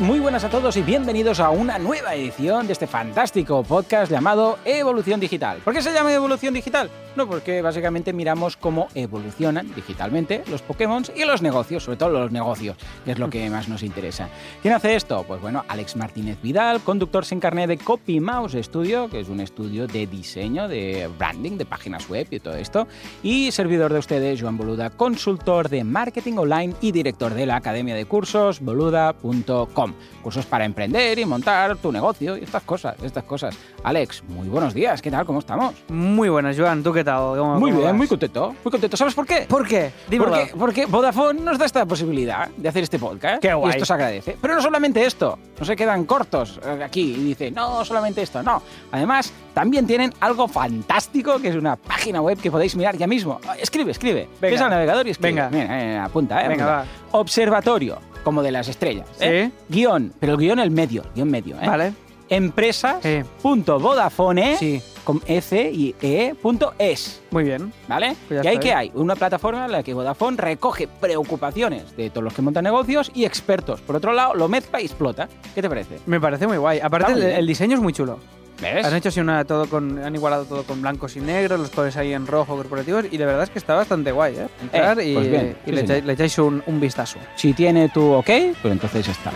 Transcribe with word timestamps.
Muy 0.00 0.20
buenas 0.20 0.44
a 0.44 0.50
todos 0.50 0.76
y 0.76 0.82
bienvenidos 0.82 1.40
a 1.40 1.48
una 1.48 1.78
nueva 1.78 2.14
edición 2.14 2.66
de 2.66 2.74
este 2.74 2.86
fantástico 2.86 3.62
podcast 3.62 4.12
llamado 4.12 4.58
Evolución 4.66 5.20
Digital. 5.20 5.60
¿Por 5.64 5.72
qué 5.72 5.80
se 5.80 5.92
llama 5.92 6.12
Evolución 6.12 6.52
Digital? 6.52 6.90
No, 7.16 7.26
porque 7.26 7.62
básicamente 7.62 8.12
miramos 8.12 8.58
cómo 8.58 8.88
evolucionan 8.94 9.74
digitalmente 9.74 10.42
los 10.50 10.60
Pokémon 10.60 11.02
y 11.16 11.24
los 11.24 11.40
negocios, 11.40 11.84
sobre 11.84 11.96
todo 11.96 12.10
los 12.10 12.30
negocios, 12.30 12.76
que 13.06 13.12
es 13.12 13.18
lo 13.18 13.30
que 13.30 13.48
más 13.48 13.68
nos 13.68 13.82
interesa. 13.82 14.28
¿Quién 14.60 14.74
hace 14.74 14.96
esto? 14.96 15.24
Pues 15.26 15.40
bueno, 15.40 15.64
Alex 15.66 15.96
Martínez 15.96 16.36
Vidal, 16.42 16.80
conductor 16.80 17.24
sin 17.24 17.40
carnet 17.40 17.68
de 17.68 17.78
Copy 17.78 18.20
Mouse 18.20 18.56
Studio, 18.60 19.08
que 19.08 19.20
es 19.20 19.30
un 19.30 19.40
estudio 19.40 19.86
de 19.86 20.06
diseño, 20.06 20.68
de 20.68 21.08
branding, 21.18 21.56
de 21.56 21.64
páginas 21.64 22.06
web 22.10 22.26
y 22.30 22.38
todo 22.38 22.54
esto. 22.56 22.86
Y 23.22 23.50
servidor 23.50 23.94
de 23.94 24.00
ustedes, 24.00 24.42
Joan 24.42 24.58
Boluda, 24.58 24.90
consultor 24.90 25.70
de 25.70 25.84
marketing 25.84 26.34
online 26.36 26.74
y 26.82 26.92
director 26.92 27.32
de 27.32 27.46
la 27.46 27.56
academia 27.56 27.94
de 27.94 28.04
cursos 28.04 28.60
boluda.com. 28.60 29.85
Cursos 30.22 30.46
para 30.46 30.64
emprender 30.64 31.18
y 31.18 31.24
montar 31.24 31.76
tu 31.76 31.92
negocio 31.92 32.36
y 32.36 32.42
estas 32.44 32.62
cosas, 32.62 32.96
estas 33.02 33.24
cosas. 33.24 33.56
Alex, 33.84 34.22
muy 34.28 34.48
buenos 34.48 34.74
días, 34.74 35.00
¿qué 35.00 35.10
tal? 35.10 35.24
¿Cómo 35.24 35.38
estamos? 35.38 35.74
Muy 35.88 36.28
buenas, 36.28 36.56
Joan. 36.58 36.82
¿Tú 36.82 36.92
qué 36.92 37.04
tal? 37.04 37.36
¿Cómo- 37.38 37.54
Muy 37.60 37.70
cómo 37.70 37.80
bien, 37.82 37.90
vas? 37.92 37.94
muy 37.96 38.08
contento, 38.08 38.54
muy 38.64 38.70
contento. 38.72 38.96
¿Sabes 38.96 39.14
por 39.14 39.26
qué? 39.26 39.46
¿Por 39.48 39.66
qué? 39.66 39.92
Dímelo. 40.08 40.32
Porque, 40.32 40.52
porque 40.58 40.86
Vodafone 40.86 41.40
nos 41.40 41.58
da 41.58 41.66
esta 41.66 41.84
posibilidad 41.86 42.48
de 42.56 42.68
hacer 42.68 42.82
este 42.84 42.98
podcast. 42.98 43.40
Qué 43.40 43.52
guay. 43.54 43.72
Y 43.72 43.74
esto 43.76 43.84
se 43.86 43.92
agradece. 43.92 44.36
Pero 44.40 44.54
no 44.54 44.62
solamente 44.62 45.04
esto, 45.04 45.38
no 45.58 45.64
se 45.64 45.76
quedan 45.76 46.04
cortos 46.04 46.58
eh, 46.64 46.82
aquí 46.84 47.14
y 47.14 47.24
dicen, 47.24 47.54
no, 47.54 47.84
solamente 47.84 48.22
esto, 48.22 48.42
no. 48.42 48.60
Además, 48.92 49.32
también 49.54 49.86
tienen 49.86 50.12
algo 50.20 50.48
fantástico 50.48 51.38
que 51.38 51.48
es 51.48 51.54
una 51.56 51.76
página 51.76 52.20
web 52.20 52.38
que 52.38 52.50
podéis 52.50 52.74
mirar 52.76 52.96
ya 52.96 53.06
mismo. 53.06 53.40
Escribe, 53.60 53.92
escribe. 53.92 54.28
Venga. 54.40 54.52
Ves 54.52 54.60
al 54.60 54.70
navegador 54.70 55.06
y 55.06 55.10
escribe. 55.10 55.32
Venga. 55.32 55.48
Mira, 55.50 55.82
eh, 55.82 55.98
apunta, 55.98 56.44
eh. 56.44 56.48
Venga, 56.48 56.80
apunta. 56.80 56.96
Observatorio, 57.12 57.98
como 58.26 58.42
de 58.42 58.50
las 58.50 58.66
estrellas. 58.66 59.06
¿eh? 59.20 59.52
Guión, 59.68 60.12
pero 60.18 60.32
el 60.32 60.38
guion 60.40 60.58
el 60.58 60.72
medio, 60.72 61.04
guion 61.14 61.30
medio, 61.30 61.54
¿eh? 61.62 61.64
Vale. 61.64 61.92
Empresas.vodafone 62.28 64.56
Sí. 64.56 64.82
con 65.04 65.22
F 65.26 65.70
y 65.72 65.94
E 66.02 66.34
punto 66.34 66.74
es. 66.76 67.22
Muy 67.30 67.44
bien. 67.44 67.72
¿Vale? 67.86 68.16
Pues 68.26 68.44
y 68.44 68.48
ahí 68.48 68.56
que 68.58 68.64
bien. 68.64 68.78
hay 68.78 68.90
una 68.94 69.14
plataforma 69.14 69.66
en 69.66 69.72
la 69.72 69.84
que 69.84 69.94
Vodafone 69.94 70.36
recoge 70.36 70.88
preocupaciones 70.88 71.96
de 71.96 72.10
todos 72.10 72.24
los 72.24 72.34
que 72.34 72.42
montan 72.42 72.64
negocios 72.64 73.12
y 73.14 73.26
expertos. 73.26 73.80
Por 73.80 73.94
otro 73.94 74.12
lado, 74.12 74.34
lo 74.34 74.48
mezcla 74.48 74.80
y 74.80 74.86
explota. 74.86 75.28
¿Qué 75.54 75.62
te 75.62 75.68
parece? 75.68 76.00
Me 76.06 76.20
parece 76.20 76.48
muy 76.48 76.56
guay. 76.56 76.80
Aparte, 76.80 77.12
muy 77.12 77.22
el 77.22 77.46
diseño 77.46 77.76
es 77.76 77.80
muy 77.82 77.92
chulo. 77.92 78.18
¿Ves? 78.60 78.86
Han 78.86 78.94
hecho 78.94 79.10
así 79.10 79.20
una, 79.20 79.44
todo 79.44 79.68
con, 79.68 80.02
han 80.02 80.14
igualado 80.14 80.44
todo 80.44 80.62
con 80.62 80.80
blancos 80.80 81.16
y 81.16 81.20
negros, 81.20 81.60
los 81.60 81.70
colores 81.70 81.96
ahí 81.96 82.12
en 82.12 82.26
rojo 82.26 82.56
corporativos 82.56 83.04
y 83.10 83.16
de 83.16 83.26
verdad 83.26 83.42
es 83.42 83.50
que 83.50 83.58
está 83.58 83.74
bastante 83.74 84.12
guay, 84.12 84.36
¿eh? 84.36 84.46
Entrar 84.62 84.98
Eh, 84.98 85.10
y, 85.10 85.14
pues 85.14 85.30
bien, 85.30 85.56
y 85.66 85.70
sí, 85.70 85.74
le, 85.74 85.80
echáis, 85.82 86.04
le 86.04 86.12
echáis 86.14 86.38
un, 86.38 86.62
un 86.66 86.80
vistazo. 86.80 87.18
Si 87.34 87.52
tiene 87.52 87.88
tu 87.90 88.12
ok, 88.12 88.30
pues 88.62 88.72
entonces 88.72 89.08
está. 89.08 89.32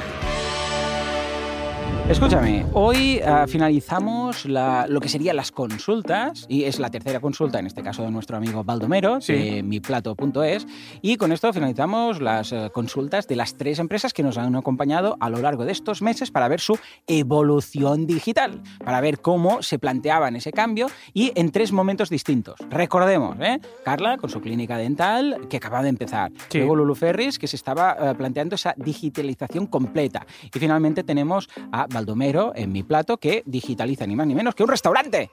Escúchame, 2.11 2.67
hoy 2.73 3.21
ah, 3.25 3.47
finalizamos 3.49 4.45
la- 4.45 4.87
lo 4.89 4.99
que 5.01 5.09
serían 5.09 5.37
las 5.37 5.53
consultas, 5.53 6.45
y 6.49 6.65
es 6.65 6.81
la 6.81 6.91
tercera 6.91 7.21
consulta, 7.21 7.61
en 7.61 7.67
este 7.69 7.83
caso 7.85 8.03
de 8.03 8.11
nuestro 8.11 8.37
amigo 8.37 8.65
Baldomero, 8.65 9.21
Sí. 9.21 9.33
de 9.33 9.63
miplato.es, 9.63 10.67
y 11.03 11.17
con 11.17 11.31
esto 11.31 11.53
finalizamos 11.53 12.21
las 12.21 12.51
eh, 12.53 12.69
consultas 12.75 13.29
de 13.29 13.37
las 13.37 13.57
tres 13.57 13.79
empresas 13.79 14.13
que 14.13 14.25
nos 14.25 14.39
han 14.39 14.57
acompañado 14.57 15.17
a 15.21 15.31
lo 15.31 15.39
largo 15.39 15.65
de 15.65 15.71
estos 15.71 16.03
meses 16.03 16.33
para 16.33 16.49
ver 16.49 16.59
su 16.59 16.77
evolución 17.07 18.09
digital, 18.09 18.61
para 18.85 19.01
ver 19.01 19.21
cómo 19.21 19.63
se 19.63 19.79
planteaban 19.79 20.35
ese 20.35 20.51
cambio 20.51 20.89
y 21.15 21.31
en 21.37 21.53
tres 21.53 21.71
momentos 21.71 22.11
distintos. 22.11 22.57
Recordemos, 22.71 23.37
¿eh? 23.41 23.61
Carla 23.85 24.17
con 24.17 24.31
su 24.31 24.41
clínica 24.41 24.77
dental 24.77 25.47
que 25.49 25.59
acaba 25.59 25.81
de 25.81 25.91
empezar, 25.91 26.33
Sí. 26.49 26.59
luego 26.59 26.75
Lulu 26.75 26.97
Ferris 26.97 27.39
que 27.39 27.47
se 27.47 27.55
estaba 27.55 27.97
eh, 28.01 28.15
planteando 28.17 28.57
esa 28.57 28.75
digitalización 28.77 29.67
completa 29.69 30.27
y 30.53 30.59
finalmente 30.59 31.05
tenemos 31.05 31.49
a 31.71 31.83
Baldomero 31.87 32.00
en 32.55 32.73
mi 32.73 32.83
plato 32.83 33.17
que 33.17 33.43
digitaliza 33.47 34.07
ni 34.07 34.17
más 34.17 34.27
ni 34.27 34.35
menos 34.35 34.55
que 34.55 34.63
un 34.63 34.69
restaurante. 34.69 35.31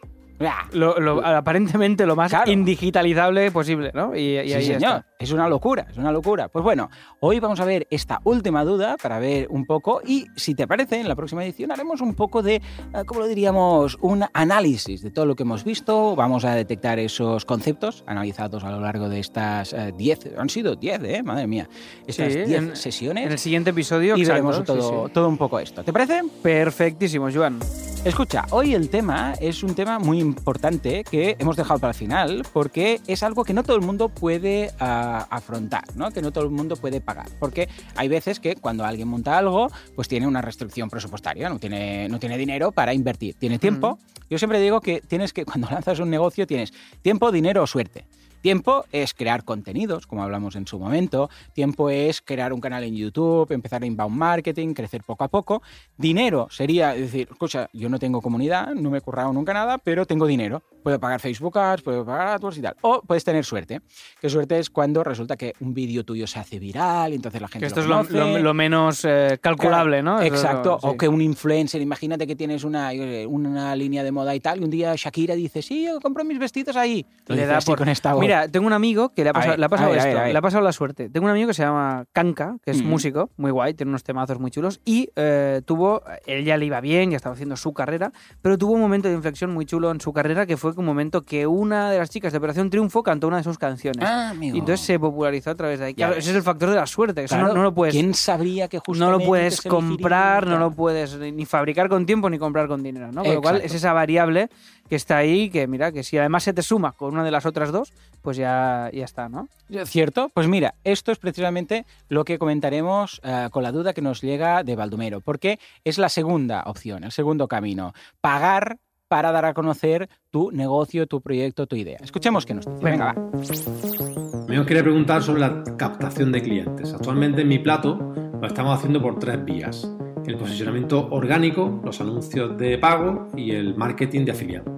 Lo, 0.73 0.99
lo- 0.99 1.25
aparentemente 1.25 2.05
lo 2.05 2.15
más 2.15 2.29
Claro. 2.31 2.51
indigitalizable 2.51 3.51
posible, 3.51 3.91
¿no? 3.93 4.15
Y, 4.15 4.37
y 4.39 4.47
Sí, 4.49 4.53
ahí 4.53 4.63
señor. 4.65 4.77
está. 4.83 5.05
Es 5.19 5.31
una 5.31 5.49
locura, 5.49 5.87
es 5.89 5.97
una 5.97 6.11
locura. 6.11 6.47
Pues 6.47 6.63
bueno, 6.63 6.89
hoy 7.21 7.39
vamos 7.39 7.59
a 7.59 7.65
ver 7.65 7.87
esta 7.89 8.19
última 8.23 8.63
duda 8.63 8.97
para 9.01 9.17
ver 9.17 9.47
un 9.49 9.65
poco 9.65 10.01
y 10.05 10.27
si 10.35 10.53
te 10.53 10.67
parece, 10.67 10.99
en 10.99 11.07
la 11.07 11.15
próxima 11.15 11.43
edición 11.43 11.71
haremos 11.71 12.01
un 12.01 12.13
poco 12.13 12.43
de, 12.43 12.55
eh, 12.57 12.61
¿cómo 13.07 13.21
lo 13.21 13.27
diríamos? 13.27 13.97
Un 14.01 14.25
análisis 14.33 15.01
de 15.01 15.09
todo 15.09 15.25
lo 15.25 15.35
que 15.35 15.41
hemos 15.43 15.63
visto. 15.63 16.15
Vamos 16.15 16.45
a 16.45 16.53
detectar 16.53 16.99
esos 16.99 17.45
conceptos 17.45 18.03
analizados 18.05 18.63
a 18.63 18.69
lo 18.69 18.79
largo 18.79 19.09
de 19.09 19.19
estas 19.19 19.75
10, 19.97 20.37
han 20.37 20.49
sido 20.49 20.75
10, 20.75 21.01
¿eh? 21.03 21.23
Madre 21.23 21.47
mía. 21.47 21.67
Estas 22.05 22.33
Sí, 22.33 22.39
10 22.43 22.51
en- 22.61 22.75
sesiones. 22.75 23.25
En 23.25 23.31
el 23.31 23.39
siguiente 23.39 23.71
episodio 23.71 24.15
y 24.17 24.21
exacto, 24.21 24.33
veremos 24.33 24.57
sí, 24.57 24.63
todo, 24.63 25.07
sí. 25.07 25.13
todo 25.13 25.29
un 25.29 25.37
poco 25.37 25.57
esto. 25.59 25.83
¿Te 25.83 25.91
parece? 25.91 26.21
Perfectísimo, 26.43 27.27
Joan. 27.33 27.59
Escucha, 28.05 28.45
hoy 28.51 28.73
el 28.73 28.89
tema 28.89 29.33
es 29.41 29.63
un 29.63 29.75
tema 29.75 29.99
muy 29.99 30.19
importante 30.19 31.03
que 31.03 31.35
hemos 31.39 31.57
dejado 31.57 31.79
para 31.79 31.91
el 31.91 31.97
final 31.97 32.45
porque 32.53 33.01
es 33.05 33.21
algo 33.21 33.43
que 33.43 33.53
no 33.53 33.63
todo 33.63 33.75
el 33.75 33.81
mundo 33.81 34.07
puede 34.07 34.71
ah, 34.79 35.27
afrontar, 35.29 35.83
¿no? 35.95 36.11
que 36.11 36.21
no 36.21 36.31
todo 36.31 36.45
el 36.45 36.51
mundo 36.51 36.77
puede 36.77 37.01
pagar. 37.01 37.27
Porque 37.39 37.67
hay 37.95 38.07
veces 38.07 38.39
que 38.39 38.55
cuando 38.55 38.85
alguien 38.85 39.09
monta 39.09 39.37
algo, 39.37 39.67
pues 39.95 40.07
tiene 40.07 40.25
una 40.25 40.41
restricción 40.41 40.89
presupuestaria, 40.89 41.49
no 41.49 41.59
tiene, 41.59 42.07
no 42.07 42.17
tiene 42.17 42.37
dinero 42.37 42.71
para 42.71 42.93
invertir, 42.93 43.35
tiene 43.35 43.59
tiempo. 43.59 43.99
Yo 44.29 44.37
siempre 44.37 44.61
digo 44.61 44.79
que 44.79 45.01
tienes 45.01 45.33
que, 45.33 45.43
cuando 45.45 45.67
lanzas 45.69 45.99
un 45.99 46.09
negocio, 46.09 46.47
tienes 46.47 46.71
tiempo, 47.01 47.31
dinero 47.31 47.63
o 47.63 47.67
suerte. 47.67 48.05
Tiempo 48.41 48.85
es 48.91 49.13
crear 49.13 49.43
contenidos, 49.43 50.07
como 50.07 50.23
hablamos 50.23 50.55
en 50.55 50.67
su 50.67 50.79
momento. 50.79 51.29
Tiempo 51.53 51.89
es 51.89 52.21
crear 52.21 52.53
un 52.53 52.61
canal 52.61 52.83
en 52.83 52.95
YouTube, 52.95 53.51
empezar 53.51 53.83
inbound 53.83 54.15
marketing, 54.15 54.73
crecer 54.73 55.03
poco 55.03 55.23
a 55.23 55.27
poco. 55.27 55.61
Dinero 55.97 56.47
sería 56.49 56.93
decir, 56.93 57.27
escucha, 57.31 57.69
yo 57.73 57.89
no 57.89 57.99
tengo 57.99 58.21
comunidad, 58.21 58.73
no 58.73 58.89
me 58.89 58.99
he 58.99 59.01
currado 59.01 59.33
nunca 59.33 59.53
nada, 59.53 59.77
pero 59.77 60.05
tengo 60.05 60.27
dinero. 60.27 60.63
Puedo 60.83 60.99
pagar 60.99 61.19
Facebook 61.19 61.57
Ads, 61.57 61.81
puedo 61.81 62.05
pagar 62.05 62.27
AdWords 62.27 62.57
y 62.57 62.61
tal. 62.61 62.75
O 62.81 63.01
puedes 63.01 63.23
tener 63.23 63.43
suerte. 63.43 63.81
Que 64.21 64.29
suerte 64.29 64.57
es 64.59 64.69
cuando 64.69 65.03
resulta 65.03 65.35
que 65.35 65.53
un 65.59 65.73
vídeo 65.73 66.03
tuyo 66.05 66.27
se 66.27 66.39
hace 66.39 66.59
viral 66.59 67.11
y 67.11 67.15
entonces 67.15 67.41
la 67.41 67.47
gente 67.47 67.59
Que 67.63 67.67
esto 67.67 67.81
lo 67.85 68.01
es 68.01 68.09
lo, 68.09 68.25
lo- 68.27 68.39
lo 68.39 68.53
menos 68.53 69.03
eh, 69.03 69.37
calculable, 69.41 70.01
¿no? 70.01 70.21
Es 70.21 70.29
lo- 70.31 70.35
Exacto, 70.37 70.77
sí. 70.81 70.87
o 70.89 70.97
que 70.97 71.07
un 71.07 71.21
influencer, 71.21 71.81
imagínate 71.81 72.25
que 72.25 72.35
tienes 72.35 72.63
una, 72.63 72.91
una 73.27 73.75
línea 73.75 74.03
de 74.03 74.11
moda 74.11 74.33
y 74.35 74.39
tal, 74.39 74.61
y 74.61 74.63
un 74.63 74.69
día 74.69 74.93
Shakira 74.95 75.35
dice, 75.35 75.61
sí, 75.61 75.85
yo 75.85 75.99
compro 75.99 76.23
mis 76.23 76.39
vestidos 76.39 76.75
ahí. 76.77 77.05
Lo 77.27 77.35
le 77.35 77.45
da 77.45 77.59
por... 77.59 77.77
con 77.77 77.89
esta 77.89 78.13
voz. 78.13 78.21
Mira, 78.21 78.47
tengo 78.47 78.65
un 78.67 78.73
amigo 78.73 79.09
que 79.09 79.23
le 79.23 79.31
ha 79.31 79.33
pasado, 79.33 79.51
ver, 79.51 79.59
le 79.59 79.65
ha 79.65 79.69
pasado 79.69 79.89
ver, 79.91 79.99
esto, 79.99 80.13
ver. 80.21 80.31
le 80.31 80.37
ha 80.37 80.41
pasado 80.41 80.63
la 80.63 80.71
suerte. 80.71 81.09
Tengo 81.09 81.25
un 81.25 81.31
amigo 81.31 81.47
que 81.47 81.53
se 81.53 81.63
llama 81.63 82.05
Kanka, 82.13 82.57
que 82.63 82.71
es 82.71 82.81
Mm. 82.81 82.87
músico, 82.87 83.29
muy 83.37 83.51
guay, 83.51 83.73
tiene 83.73 83.89
unos 83.89 84.03
temazos 84.03 84.39
muy 84.39 84.51
chulos, 84.51 84.79
y 84.85 85.09
eh, 85.15 85.61
tuvo, 85.65 86.01
él 86.25 86.45
ya 86.45 86.55
le 86.57 86.65
iba 86.65 86.79
bien, 86.79 87.11
ya 87.11 87.17
estaba 87.17 87.33
haciendo 87.33 87.57
su 87.57 87.73
carrera, 87.73 88.11
pero 88.41 88.57
tuvo 88.57 88.73
un 88.73 88.81
momento 88.81 89.07
de 89.09 89.15
inflexión 89.15 89.51
muy 89.53 89.65
chulo 89.65 89.91
en 89.91 89.99
su 89.99 90.13
carrera, 90.13 90.45
que 90.45 90.55
fue 90.57 90.73
un 90.81 90.85
momento 90.87 91.21
que 91.21 91.47
una 91.47 91.91
de 91.91 91.97
las 91.99 92.09
chicas 92.09 92.31
de 92.31 92.37
Operación 92.37 92.69
Triunfo 92.69 93.03
cantó 93.03 93.27
una 93.27 93.37
de 93.37 93.43
sus 93.43 93.57
canciones. 93.57 94.07
Ah, 94.07 94.29
amigo. 94.29 94.55
y 94.55 94.59
entonces 94.59 94.85
se 94.85 94.99
popularizó 94.99 95.51
a 95.51 95.55
través 95.55 95.79
de 95.79 95.85
ahí. 95.85 95.93
Claro, 95.93 96.13
ese 96.13 96.31
es 96.31 96.35
el 96.35 96.43
factor 96.43 96.69
de 96.69 96.75
la 96.75 96.85
suerte, 96.85 97.23
eso 97.23 97.37
no, 97.37 97.53
no 97.53 97.63
lo 97.63 97.73
puedes... 97.73 97.93
¿Quién 97.93 98.13
sabría 98.13 98.67
que 98.67 98.79
justo 98.79 99.03
No 99.03 99.11
lo 99.11 99.19
puedes 99.19 99.61
comprar, 99.61 100.47
no 100.47 100.57
lo 100.57 100.71
puedes 100.71 101.17
ni 101.17 101.45
fabricar 101.45 101.89
con 101.89 102.05
tiempo 102.05 102.29
ni 102.29 102.39
comprar 102.39 102.67
con 102.67 102.83
dinero, 102.83 103.11
¿no? 103.11 103.23
Con 103.23 103.33
lo 103.33 103.41
cual 103.41 103.61
es 103.61 103.73
esa 103.73 103.93
variable 103.93 104.49
que 104.89 104.95
está 104.95 105.17
ahí, 105.17 105.49
que 105.49 105.67
mira, 105.67 105.91
que 105.91 106.03
si 106.03 106.17
además 106.17 106.43
se 106.43 106.53
te 106.53 106.61
suma 106.61 106.93
con 106.93 107.13
una 107.13 107.23
de 107.23 107.31
las 107.31 107.45
otras 107.45 107.71
dos, 107.71 107.93
pues 108.21 108.37
ya, 108.37 108.89
ya 108.93 109.05
está, 109.05 109.29
¿no? 109.29 109.47
¿Cierto? 109.85 110.29
Pues 110.33 110.47
mira, 110.47 110.75
esto 110.83 111.11
es 111.11 111.17
precisamente 111.17 111.85
lo 112.09 112.23
que 112.23 112.39
comentaremos 112.39 113.21
eh, 113.23 113.49
con 113.51 113.63
la 113.63 113.71
duda 113.71 113.93
que 113.93 114.01
nos 114.01 114.21
llega 114.21 114.63
de 114.63 114.75
Baldomero, 114.75 115.21
porque 115.21 115.59
es 115.83 115.97
la 115.97 116.09
segunda 116.09 116.63
opción, 116.65 117.03
el 117.03 117.11
segundo 117.11 117.47
camino. 117.47 117.93
Pagar 118.21 118.77
para 119.07 119.31
dar 119.31 119.45
a 119.45 119.53
conocer 119.53 120.09
tu 120.29 120.51
negocio, 120.51 121.07
tu 121.07 121.21
proyecto, 121.21 121.67
tu 121.67 121.75
idea. 121.75 121.97
Escuchemos 122.01 122.45
qué 122.45 122.53
nos 122.53 122.65
dice. 122.65 122.83
Venga, 122.83 123.13
va. 123.13 124.45
Me 124.47 124.59
os 124.59 124.65
quería 124.65 124.83
preguntar 124.83 125.23
sobre 125.23 125.41
la 125.41 125.63
captación 125.77 126.31
de 126.31 126.41
clientes. 126.41 126.93
Actualmente 126.93 127.41
en 127.41 127.47
mi 127.47 127.59
plato 127.59 128.13
lo 128.39 128.47
estamos 128.47 128.77
haciendo 128.77 129.01
por 129.01 129.19
tres 129.19 129.43
vías. 129.43 129.91
El 130.25 130.37
posicionamiento 130.37 131.07
orgánico, 131.11 131.81
los 131.83 132.01
anuncios 132.01 132.57
de 132.57 132.77
pago 132.77 133.27
y 133.35 133.51
el 133.51 133.75
marketing 133.75 134.25
de 134.25 134.31
afiliado. 134.31 134.77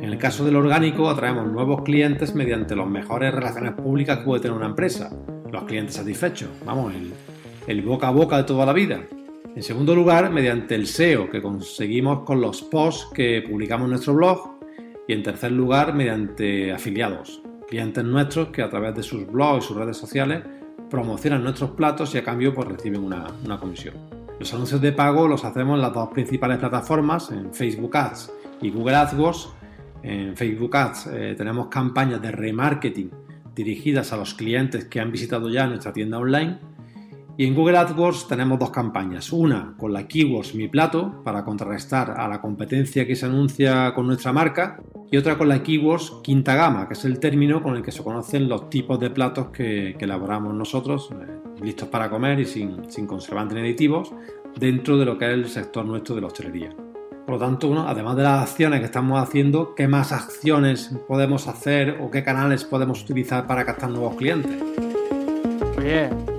En 0.00 0.08
el 0.08 0.18
caso 0.18 0.44
del 0.44 0.56
orgánico 0.56 1.08
atraemos 1.08 1.46
nuevos 1.46 1.82
clientes 1.82 2.34
mediante 2.34 2.74
las 2.74 2.88
mejores 2.88 3.32
relaciones 3.32 3.74
públicas 3.74 4.18
que 4.18 4.24
puede 4.24 4.42
tener 4.42 4.56
una 4.56 4.66
empresa. 4.66 5.10
Los 5.50 5.64
clientes 5.64 5.94
satisfechos, 5.94 6.48
vamos, 6.64 6.92
el, 6.94 7.12
el 7.66 7.82
boca 7.82 8.08
a 8.08 8.10
boca 8.10 8.38
de 8.38 8.44
toda 8.44 8.66
la 8.66 8.72
vida. 8.72 9.00
En 9.54 9.62
segundo 9.62 9.94
lugar, 9.94 10.30
mediante 10.30 10.74
el 10.74 10.86
SEO 10.86 11.28
que 11.28 11.42
conseguimos 11.42 12.24
con 12.24 12.40
los 12.40 12.62
posts 12.62 13.08
que 13.12 13.42
publicamos 13.42 13.84
en 13.84 13.90
nuestro 13.90 14.14
blog. 14.14 14.58
Y 15.06 15.12
en 15.12 15.22
tercer 15.22 15.52
lugar, 15.52 15.94
mediante 15.94 16.72
afiliados, 16.72 17.42
clientes 17.68 18.04
nuestros 18.04 18.48
que 18.48 18.62
a 18.62 18.70
través 18.70 18.94
de 18.94 19.02
sus 19.02 19.26
blogs 19.26 19.64
y 19.64 19.68
sus 19.68 19.76
redes 19.76 19.96
sociales 19.96 20.42
promocionan 20.88 21.42
nuestros 21.42 21.70
platos 21.70 22.14
y 22.14 22.18
a 22.18 22.24
cambio 22.24 22.54
pues 22.54 22.68
reciben 22.68 23.02
una, 23.02 23.58
comisión. 23.58 23.94
Los 24.38 24.52
anuncios 24.52 24.80
de 24.80 24.92
pago 24.92 25.26
los 25.26 25.44
hacemos 25.44 25.76
en 25.76 25.82
las 25.82 25.94
dos 25.94 26.10
principales 26.10 26.58
plataformas, 26.58 27.30
en 27.30 27.52
Facebook 27.54 27.96
Ads 27.96 28.32
y 28.60 28.70
Google 28.70 28.96
AdWords. 28.96 29.48
En 30.02 30.36
Facebook 30.36 30.76
Ads 30.76 31.06
eh, 31.12 31.34
tenemos 31.36 31.68
campañas 31.68 32.20
de 32.20 32.30
remarketing 32.30 33.10
dirigidas 33.54 34.12
a 34.12 34.16
los 34.16 34.34
clientes 34.34 34.84
que 34.86 35.00
han 35.00 35.10
visitado 35.10 35.48
ya 35.48 35.66
nuestra 35.66 35.92
tienda 35.92 36.18
online. 36.18 36.58
Y 37.38 37.46
en 37.46 37.54
Google 37.54 37.78
AdWords 37.78 38.28
tenemos 38.28 38.58
dos 38.58 38.70
campañas. 38.70 39.32
Una 39.32 39.74
con 39.78 39.92
la 39.92 40.06
Keywords 40.06 40.54
Mi 40.54 40.68
Plato 40.68 41.22
para 41.24 41.44
contrarrestar 41.44 42.10
a 42.10 42.28
la 42.28 42.40
competencia 42.40 43.06
que 43.06 43.16
se 43.16 43.26
anuncia 43.26 43.94
con 43.94 44.06
nuestra 44.06 44.32
marca. 44.32 44.80
Y 45.10 45.16
otra 45.16 45.36
con 45.36 45.48
la 45.48 45.62
Keywords 45.62 46.20
Quinta 46.22 46.54
Gama, 46.54 46.88
que 46.88 46.94
es 46.94 47.04
el 47.04 47.18
término 47.18 47.62
con 47.62 47.76
el 47.76 47.82
que 47.82 47.92
se 47.92 48.02
conocen 48.02 48.48
los 48.48 48.70
tipos 48.70 48.98
de 48.98 49.10
platos 49.10 49.48
que, 49.48 49.94
que 49.98 50.04
elaboramos 50.04 50.54
nosotros, 50.54 51.10
eh, 51.12 51.62
listos 51.62 51.88
para 51.88 52.08
comer 52.08 52.40
y 52.40 52.44
sin, 52.46 52.90
sin 52.90 53.06
conservantes 53.06 53.54
ni 53.54 53.60
aditivos, 53.62 54.12
dentro 54.58 54.96
de 54.96 55.04
lo 55.04 55.18
que 55.18 55.26
es 55.26 55.32
el 55.32 55.48
sector 55.48 55.84
nuestro 55.84 56.14
de 56.14 56.22
la 56.22 56.28
hostelería. 56.28 56.70
Por 57.26 57.34
lo 57.34 57.38
tanto, 57.38 57.68
bueno, 57.68 57.86
además 57.86 58.16
de 58.16 58.22
las 58.22 58.42
acciones 58.50 58.80
que 58.80 58.86
estamos 58.86 59.20
haciendo, 59.20 59.74
¿qué 59.74 59.86
más 59.86 60.12
acciones 60.12 60.96
podemos 61.06 61.46
hacer 61.46 61.98
o 62.02 62.10
qué 62.10 62.24
canales 62.24 62.64
podemos 62.64 63.02
utilizar 63.02 63.46
para 63.46 63.64
captar 63.64 63.90
nuevos 63.90 64.16
clientes? 64.16 64.56
Eh, 65.82 66.10
pregun- 66.10 66.31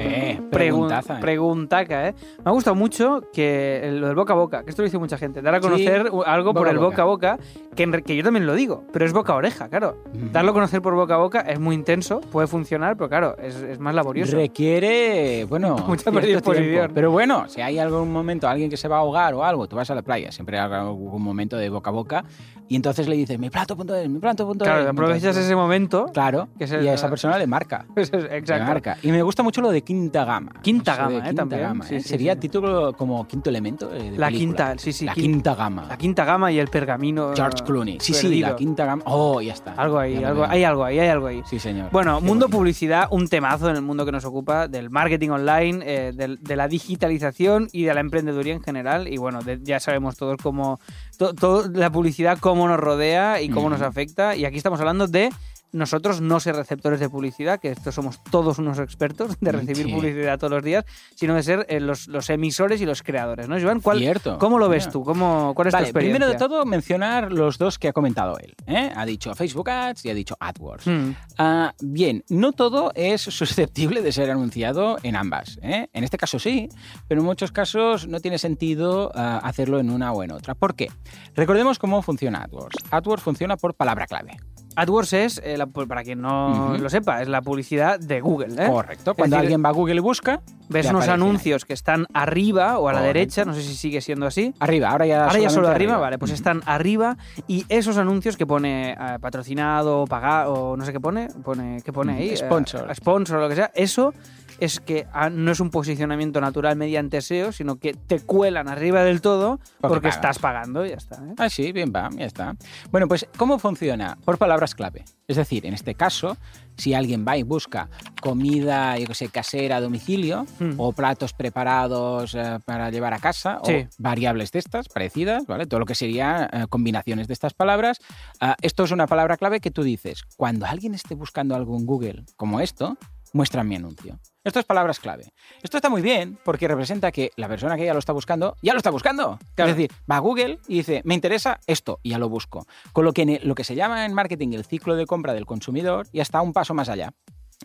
preguntaza. 0.53 1.17
eh. 1.17 1.21
preguntaca, 1.21 2.07
¿eh? 2.09 2.15
Me 2.44 2.50
ha 2.50 2.51
gustado 2.51 2.75
mucho 2.75 3.21
que 3.33 3.89
lo 3.94 4.07
del 4.07 4.15
boca 4.15 4.33
a 4.33 4.35
boca, 4.35 4.63
que 4.63 4.69
esto 4.69 4.81
lo 4.81 4.85
dice 4.85 4.97
mucha 4.97 5.17
gente, 5.17 5.41
dar 5.41 5.55
a 5.55 5.59
conocer 5.59 6.09
algo 6.25 6.53
por 6.53 6.67
el 6.67 6.77
boca. 6.77 6.85
boca 6.88 7.01
a 7.01 7.05
boca, 7.05 7.39
que, 7.75 7.84
en 7.84 7.92
que 8.04 8.16
yo 8.16 8.24
también 8.24 8.46
lo 8.46 8.54
digo, 8.56 8.84
pero 8.92 9.06
es 9.06 9.14
boca 9.14 9.34
a 9.34 9.36
oreja, 9.36 9.70
claro. 9.70 9.98
Darlo 10.31 10.52
a 10.52 10.54
conocer 10.54 10.81
por 10.81 10.96
boca 10.96 11.16
a 11.16 11.18
boca 11.18 11.42
es 11.42 11.60
muy 11.60 11.75
intenso, 11.75 12.22
puede 12.22 12.48
funcionar, 12.48 12.96
pero 12.98 13.10
claro, 13.10 13.38
es, 13.38 13.56
es 13.56 13.80
más 13.80 13.94
laborioso. 13.96 14.36
Requiere, 14.36 15.46
bueno, 15.46 15.75
Mucha 15.88 16.12
predisposición. 16.12 16.92
Pero 16.94 17.12
bueno, 17.12 17.48
si 17.48 17.62
hay 17.62 17.80
algún 17.80 18.12
momento, 18.12 18.48
alguien 18.48 18.70
que 18.70 18.78
se 18.78 18.88
va 18.88 18.98
a 18.98 19.00
ahogar 19.00 19.34
o 19.34 19.44
algo, 19.44 19.68
tú 19.68 19.75
vas 19.75 19.90
a 19.92 19.96
la 19.96 20.02
playa, 20.02 20.31
siempre 20.31 20.58
hay 20.60 20.72
algún 20.72 21.22
momento 21.22 21.58
de 21.58 21.70
boca 21.70 21.90
a 21.90 21.94
boca, 21.94 22.24
y 22.68 22.75
entonces 22.75 23.08
le 23.08 23.16
dices, 23.16 23.38
mi 23.38 23.50
plato.es, 23.50 24.10
mi 24.10 24.20
plato.es. 24.20 24.58
Claro, 24.58 24.90
aprovechas 24.90 25.18
Entonces, 25.24 25.46
ese 25.46 25.56
momento. 25.56 26.06
Claro, 26.14 26.48
que 26.58 26.64
es 26.64 26.72
el- 26.72 26.84
y 26.84 26.88
a 26.88 26.94
esa 26.94 27.10
persona 27.10 27.38
le 27.38 27.46
marca. 27.48 27.86
Pues 27.94 28.12
es- 28.12 28.24
le 28.24 28.38
Exacto. 28.38 28.66
marca. 28.66 28.98
Y 29.04 29.12
me 29.12 29.22
gusta 29.22 29.44
mucho 29.44 29.62
lo 29.62 29.70
de 29.70 29.81
quinta 29.84 30.25
gama. 30.25 30.54
Quinta 30.62 30.96
gama, 30.96 31.12
¿eh? 31.18 31.22
quinta 31.24 31.34
También. 31.42 31.62
gama, 31.62 31.86
Sí, 31.86 31.96
¿eh? 31.96 32.00
sí, 32.00 32.10
Sería 32.10 32.34
sí. 32.34 32.40
título 32.40 32.94
como 32.94 33.28
quinto 33.28 33.50
elemento 33.50 33.94
eh, 33.94 34.12
de 34.12 34.18
La 34.18 34.28
película. 34.28 34.30
quinta, 34.30 34.74
sí, 34.78 34.92
sí. 34.94 35.06
La 35.06 35.14
quin- 35.14 35.22
quinta 35.22 35.56
gama. 35.56 35.86
La 35.88 35.98
quinta 35.98 36.25
gama 36.25 36.52
y 36.52 36.60
el 36.60 36.68
pergamino. 36.70 37.34
George 37.36 37.62
Clooney. 37.63 37.98
Sí, 38.00 38.13
sí, 38.13 38.39
la 38.39 38.56
quinta 38.56 38.86
gama. 38.86 39.04
Oh, 39.06 39.42
ya 39.42 39.54
está. 39.54 39.74
Algo 39.74 40.00
ahí, 40.00 40.19
Ya 40.19 40.30
algo, 40.30 40.45
hay 40.45 40.63
algo 40.63 40.83
ahí, 40.83 41.00
hay 41.00 41.07
algo 41.10 41.27
ahí. 41.27 41.42
Sí, 41.50 41.60
señor. 41.60 41.89
Bueno, 41.92 42.19
Qué 42.19 42.25
mundo 42.25 42.45
bonito. 42.45 42.57
publicidad, 42.57 43.07
un 43.12 43.27
temazo 43.27 43.69
en 43.69 43.75
el 43.75 43.81
mundo 43.81 44.06
que 44.06 44.12
nos 44.12 44.25
ocupa, 44.25 44.68
del 44.68 44.89
marketing 44.89 45.30
online, 45.30 45.83
eh, 45.86 46.12
de, 46.13 46.56
la 46.56 46.68
digitalización 46.68 47.68
y 47.71 47.83
de 47.83 47.94
la 47.94 48.00
emprendeduría 48.00 48.54
en 48.54 48.62
general. 48.62 49.07
Y 49.07 49.18
bueno, 49.18 49.42
de- 49.42 49.60
ya 49.62 49.80
sabemos 49.80 50.15
todos 50.18 50.38
cómo, 50.42 50.80
to- 51.18 51.69
la 51.74 51.92
publicidad, 51.92 52.38
cómo 52.39 52.68
nos 52.68 52.80
rodea 52.80 53.42
y 53.42 53.50
cómo 53.50 53.69
nos 53.69 53.81
afecta. 53.81 54.36
Y 54.36 54.45
aquí 54.45 54.57
estamos 54.57 54.80
hablando 54.80 55.07
de 55.07 55.30
nosotros 55.74 56.22
no 56.22 56.40
ser 56.40 56.56
receptores 56.56 57.00
de 57.00 57.10
publicidad, 57.10 57.60
que 57.60 57.70
estos 57.72 57.96
somos 57.96 58.24
todos 58.31 58.60
unos 58.60 58.80
expertos 58.80 59.38
de 59.42 59.52
recibir 59.52 59.88
Sí. 59.88 59.92
publicidad 59.94 60.38
todos 60.40 60.52
los 60.54 60.64
días, 60.64 60.86
sino 61.16 61.34
de 61.36 61.44
ser 61.44 61.66
eh, 61.68 61.80
los, 61.80 62.08
los 62.08 62.30
emisores 62.30 62.80
y 62.81 62.86
los 62.86 63.04
creadores, 63.04 63.50
¿no, 63.50 63.60
Joan? 63.60 63.81
¿Cuál, 63.81 64.00
Cierto. 64.00 64.38
¿Cómo 64.38 64.60
lo 64.60 64.70
ves 64.70 64.90
tú? 64.90 65.04
¿Cómo, 65.04 65.54
¿Cuál 65.56 65.68
es 65.68 65.74
Vale, 65.74 65.86
tu 65.86 65.90
experiencia? 65.90 66.20
primero 66.20 66.31
de 66.31 66.38
todo, 66.40 66.66
mencionar 66.66 67.31
los 67.31 67.58
dos 67.58 67.78
que 67.80 67.88
ha 67.90 67.94
comentado 67.94 68.38
él. 68.40 68.56
¿eh? 68.68 68.92
Ha 68.96 69.06
dicho 69.06 69.34
Facebook 69.36 69.70
Ads 69.70 70.06
y 70.06 70.10
ha 70.10 70.14
dicho 70.14 70.38
AdWords. 70.40 70.86
Hmm. 70.88 71.12
Ah, 71.38 71.74
bien, 71.81 72.24
no 72.30 72.52
todo 72.54 72.92
es 72.96 73.22
susceptible 73.22 74.02
de 74.02 74.12
ser 74.12 74.30
anunciado 74.31 74.98
en 75.04 75.16
ambas. 75.16 75.60
¿eh? 75.64 75.90
En 75.94 76.04
este 76.04 76.18
caso 76.18 76.38
sí, 76.40 76.70
pero 77.08 77.22
en 77.22 77.25
muchos 77.25 77.52
casos 77.52 78.08
no 78.08 78.20
tiene 78.20 78.38
sentido 78.38 79.12
ah, 79.16 79.40
hacerlo 79.44 79.80
en 79.80 79.90
una 79.90 80.12
o 80.14 80.24
en 80.24 80.31
otra. 80.31 80.54
¿Por 80.56 80.75
qué? 80.75 80.90
Recordemos 81.36 81.80
cómo 81.80 82.02
funciona 82.02 82.44
AdWords. 82.44 82.78
AdWords 82.92 83.24
funciona 83.24 83.58
por 83.58 83.74
palabra 83.74 84.06
clave. 84.06 84.38
AdWords 84.75 85.14
es, 85.14 85.42
eh, 85.44 85.58
la- 85.58 85.68
para 85.68 86.04
quien 86.04 86.22
no 86.22 86.78
lo 86.78 86.90
sepa, 86.90 87.22
es 87.22 87.28
la 87.28 87.42
publicidad 87.42 88.00
de 88.00 88.22
Google. 88.22 88.56
¿eh? 88.64 88.68
Correcto. 88.70 89.14
Cuando 89.16 89.36
decir, 89.36 89.46
alguien 89.46 89.64
va 89.64 89.70
a 89.70 89.74
Google 89.74 89.96
y 89.96 90.00
busca, 90.00 90.42
Ves 90.74 90.86
unos 90.88 91.04
aparece 91.04 91.12
anuncios 91.14 91.66
que 91.66 91.74
están 91.74 92.08
arriba 92.14 92.80
o 92.80 92.88
a 92.90 92.94
la 92.94 93.00
Correcto. 93.00 93.18
derecha, 93.20 93.46
no 93.46 93.54
sé 93.54 93.62
si 93.62 93.75
sigue 93.75 94.02
siendo 94.02 94.25
así. 94.25 94.54
Arriba, 94.60 94.90
ahora 94.90 95.06
ya 95.06 95.25
Ahora 95.25 95.40
ya 95.40 95.50
solo 95.50 95.68
arriba, 95.70 95.98
vale, 95.98 96.18
pues 96.18 96.31
están 96.31 96.62
arriba 96.66 97.18
y 97.48 97.66
esos 97.70 97.98
anuncios 97.98 98.38
que 98.38 98.46
pone 98.46 98.92
eh, 98.92 98.96
patrocinado, 99.22 100.06
pagado 100.06 100.54
o 100.54 100.78
no 100.78 100.86
sé 100.86 100.92
qué 100.92 101.00
pone, 101.00 101.28
pone 101.44 101.81
¿qué 101.84 101.94
pone 101.94 102.14
ahí? 102.14 102.30
Eh, 102.30 102.38
sponsor. 102.38 102.94
sponsor 102.96 103.38
o 103.38 103.42
lo 103.42 103.50
que 103.50 103.56
sea, 103.56 103.72
eso 103.75 104.14
es 104.60 104.80
que 104.80 105.08
ah, 105.12 105.30
no 105.30 105.52
es 105.52 105.60
un 105.60 105.70
posicionamiento 105.70 106.40
natural 106.40 106.75
mediante 106.75 107.22
SEO, 107.22 107.52
sino 107.52 107.78
que 107.78 107.94
te 107.94 108.20
cuelan 108.20 108.68
arriba 108.70 109.04
del 109.04 109.20
todo 109.22 109.60
Porque 109.81 110.08
estás 110.10 110.40
pagando 110.40 110.86
y 110.86 110.90
ya 110.90 110.96
está. 110.96 111.16
¿eh? 111.16 111.34
Ah, 111.38 111.50
sí, 111.50 111.72
bien 111.72 111.92
va, 111.94 112.10
ya 112.16 112.25
está. 112.25 112.56
Bueno, 112.92 113.08
pues 113.08 113.28
¿cómo 113.38 113.60
funciona? 113.60 114.18
Por 114.24 114.38
palabras 114.38 114.75
clave. 114.75 115.06
Es 115.28 115.38
decir, 115.38 115.66
en 115.66 115.74
este 115.74 115.96
caso, 115.96 116.36
si 116.78 116.94
alguien 116.94 117.25
va 117.25 117.38
y 117.38 117.44
busca 117.44 117.90
comida, 118.22 118.98
yo 118.98 119.08
que 119.08 119.14
sé, 119.16 119.30
casera 119.30 119.78
a 119.78 119.81
domicilio 119.81 120.46
Hmm. 120.60 120.74
o 120.78 120.92
platos 120.92 121.34
preparados 121.34 122.36
eh, 122.36 122.60
para 122.66 122.90
llevar 122.90 123.14
a 123.14 123.20
casa 123.20 123.60
Sí. 123.64 123.74
o 123.74 123.88
variables 124.00 124.52
de 124.52 124.60
estas 124.60 124.90
parecidas, 124.90 125.46
¿vale? 125.46 125.66
Todo 125.66 125.80
lo 125.80 125.86
que 125.86 125.96
sería 125.96 126.50
eh, 126.52 126.66
combinaciones 126.70 127.28
de 127.28 127.34
estas 127.34 127.54
palabras. 127.54 128.00
ah, 128.40 128.56
esto 128.62 128.84
es 128.84 128.92
una 128.92 129.08
palabra 129.08 129.38
clave 129.38 129.60
que 129.60 129.72
tú 129.72 129.84
dices, 129.84 130.24
cuando 130.36 130.66
alguien 130.66 130.94
esté 130.94 131.16
buscando 131.16 131.56
algo 131.56 131.78
en 131.78 131.86
Google 131.86 132.24
como 132.36 132.60
esto, 132.60 132.98
muestra 133.33 133.63
mi 133.63 133.75
anuncio. 133.75 134.19
Esto 134.44 134.59
es 134.59 134.65
palabras 134.65 135.00
clave. 135.00 135.33
Esto 135.62 135.77
está 135.77 135.89
muy 135.89 136.01
bien 136.01 136.38
porque 136.44 136.68
representa 136.68 137.12
que 137.12 137.31
la 137.35 137.47
persona 137.47 137.75
que 137.75 137.85
ya 137.85 137.94
lo 137.94 138.00
está 138.00 138.13
buscando, 138.13 138.56
ya 138.62 138.74
lo 138.74 138.77
está 138.77 138.91
buscando. 138.91 139.39
Claro. 139.56 139.71
Es 139.71 139.77
decir, 139.77 139.91
va 140.09 140.18
a 140.18 140.19
Google 140.19 140.59
y 140.68 140.77
dice, 140.77 141.01
me 141.03 141.15
interesa 141.15 141.59
esto 141.68 142.00
y 142.03 142.12
ya 142.12 142.19
lo 142.19 142.30
busco. 142.30 142.65
Con 142.94 143.06
lo 143.06 143.13
que 143.13 143.24
en 143.24 143.39
lo 143.44 143.56
que 143.56 143.63
se 143.63 143.75
llama 143.75 144.06
en 144.06 144.13
marketing 144.13 144.53
el 144.53 144.65
ciclo 144.65 144.95
de 144.95 145.06
compra 145.06 145.33
del 145.33 145.45
consumidor 145.45 146.07
ya 146.13 146.21
está 146.21 146.41
un 146.41 146.53
paso 146.53 146.74
más 146.74 146.89
allá. 146.89 147.13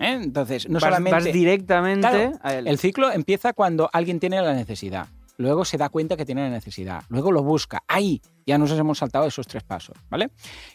¿eh? 0.00 0.18
Entonces, 0.22 0.68
no 0.68 0.74
vas, 0.74 0.84
solamente... 0.84 1.10
vas 1.10 1.24
directamente 1.24 2.08
Claro, 2.08 2.38
a 2.42 2.54
él. 2.54 2.66
El 2.66 2.78
ciclo 2.78 3.12
empieza 3.12 3.52
cuando 3.52 3.90
alguien 3.92 4.20
tiene 4.20 4.40
la 4.40 4.54
necesidad. 4.54 5.08
Luego 5.36 5.64
se 5.64 5.78
da 5.78 5.88
cuenta 5.88 6.16
que 6.16 6.24
tiene 6.24 6.42
la 6.42 6.50
necesidad. 6.50 7.04
Luego 7.08 7.30
lo 7.30 7.44
busca. 7.44 7.84
Ahí 7.86 8.20
ya 8.44 8.58
nos 8.58 8.72
hemos 8.72 8.98
saltado 8.98 9.26
esos 9.26 9.46
tres 9.46 9.62
pasos, 9.62 9.96
¿vale? 10.08 10.30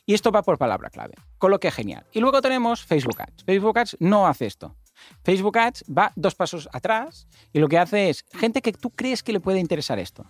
Y 0.05 0.13
esto 0.13 0.31
va 0.31 0.41
por 0.41 0.57
palabra 0.57 0.89
clave. 0.89 1.15
Con 1.37 1.51
lo 1.51 1.59
que 1.59 1.67
es 1.67 1.73
genial. 1.73 2.05
Y 2.13 2.21
luego 2.21 2.41
tenemos 2.41 2.83
Facebook 2.83 3.21
Ads. 3.21 3.43
Facebook 3.43 3.77
Ads 3.77 3.97
no 3.99 4.25
hace 4.25 4.45
esto. 4.45 4.75
Facebook 5.23 5.57
Ads 5.57 5.85
va 5.95 6.11
dos 6.15 6.35
pasos 6.35 6.69
atrás 6.71 7.27
y 7.51 7.59
lo 7.59 7.67
que 7.67 7.77
hace 7.77 8.09
es 8.09 8.25
gente 8.33 8.61
que 8.61 8.73
tú 8.73 8.89
crees 8.89 9.23
que 9.23 9.33
le 9.33 9.39
puede 9.39 9.59
interesar 9.59 9.99
esto. 9.99 10.25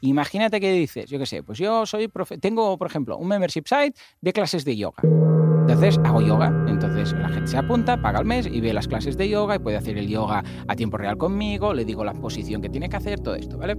Imagínate 0.00 0.60
que 0.60 0.72
dices, 0.72 1.08
yo 1.08 1.18
qué 1.18 1.26
sé, 1.26 1.42
pues 1.42 1.58
yo 1.58 1.86
soy 1.86 2.08
profe 2.08 2.38
tengo, 2.38 2.76
por 2.76 2.86
ejemplo, 2.86 3.16
un 3.16 3.28
membership 3.28 3.64
site 3.66 3.98
de 4.20 4.32
clases 4.32 4.64
de 4.64 4.76
yoga. 4.76 5.02
Entonces 5.68 5.98
hago 6.04 6.20
yoga. 6.20 6.52
Entonces 6.68 7.12
la 7.14 7.28
gente 7.28 7.50
se 7.50 7.56
apunta, 7.56 8.00
paga 8.00 8.20
el 8.20 8.24
mes 8.24 8.46
y 8.46 8.60
ve 8.60 8.72
las 8.72 8.86
clases 8.86 9.16
de 9.16 9.28
yoga 9.28 9.56
y 9.56 9.58
puede 9.58 9.76
hacer 9.76 9.98
el 9.98 10.06
yoga 10.06 10.44
a 10.68 10.76
tiempo 10.76 10.96
real 10.96 11.16
conmigo, 11.16 11.74
le 11.74 11.84
digo 11.84 12.04
la 12.04 12.14
posición 12.14 12.62
que 12.62 12.68
tiene 12.68 12.88
que 12.88 12.96
hacer, 12.96 13.20
todo 13.20 13.34
esto, 13.34 13.58
¿vale? 13.58 13.76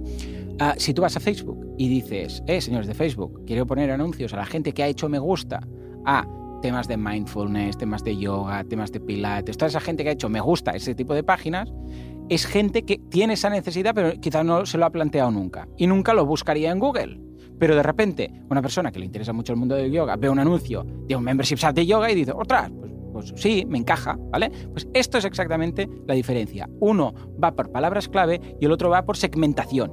Ah, 0.60 0.74
si 0.76 0.92
tú 0.92 1.02
vas 1.02 1.16
a 1.16 1.20
Facebook 1.20 1.74
y 1.78 1.88
dices, 1.88 2.42
eh, 2.46 2.60
señores 2.60 2.88
de 2.88 2.94
Facebook, 2.94 3.42
quiero 3.46 3.66
poner 3.66 3.90
anuncios 3.90 4.34
a 4.34 4.36
la 4.36 4.44
gente 4.44 4.72
que 4.72 4.82
ha 4.82 4.86
hecho 4.86 5.08
me 5.08 5.18
gusta 5.18 5.60
a 6.04 6.26
temas 6.60 6.88
de 6.88 6.96
mindfulness, 6.96 7.78
temas 7.78 8.04
de 8.04 8.16
yoga, 8.16 8.64
temas 8.64 8.92
de 8.92 9.00
pilates, 9.00 9.56
toda 9.56 9.68
esa 9.68 9.80
gente 9.80 10.02
que 10.02 10.10
ha 10.10 10.12
hecho 10.12 10.28
me 10.28 10.40
gusta 10.40 10.72
ese 10.72 10.94
tipo 10.94 11.14
de 11.14 11.22
páginas, 11.22 11.72
es 12.28 12.46
gente 12.46 12.82
que 12.84 12.98
tiene 12.98 13.34
esa 13.34 13.50
necesidad 13.50 13.94
pero 13.94 14.20
quizás 14.20 14.44
no 14.44 14.66
se 14.66 14.78
lo 14.78 14.86
ha 14.86 14.90
planteado 14.90 15.30
nunca 15.30 15.68
y 15.76 15.86
nunca 15.86 16.14
lo 16.14 16.26
buscaría 16.26 16.70
en 16.70 16.78
Google. 16.78 17.20
Pero 17.58 17.74
de 17.74 17.82
repente, 17.82 18.30
una 18.48 18.62
persona 18.62 18.92
que 18.92 19.00
le 19.00 19.06
interesa 19.06 19.32
mucho 19.32 19.52
el 19.52 19.58
mundo 19.58 19.74
del 19.74 19.90
yoga 19.90 20.16
ve 20.16 20.28
un 20.28 20.38
anuncio 20.38 20.84
de 20.84 21.16
un 21.16 21.24
membership 21.24 21.56
de 21.74 21.86
yoga 21.86 22.10
y 22.10 22.14
dice, 22.14 22.32
ostras, 22.32 22.70
pues, 22.70 22.92
pues 23.12 23.32
sí, 23.36 23.64
me 23.68 23.78
encaja, 23.78 24.16
¿vale? 24.30 24.50
Pues 24.70 24.86
esto 24.94 25.18
es 25.18 25.24
exactamente 25.24 25.88
la 26.06 26.14
diferencia. 26.14 26.68
Uno 26.80 27.12
va 27.42 27.52
por 27.52 27.72
palabras 27.72 28.08
clave 28.08 28.40
y 28.60 28.64
el 28.64 28.72
otro 28.72 28.90
va 28.90 29.04
por 29.04 29.16
segmentación. 29.16 29.90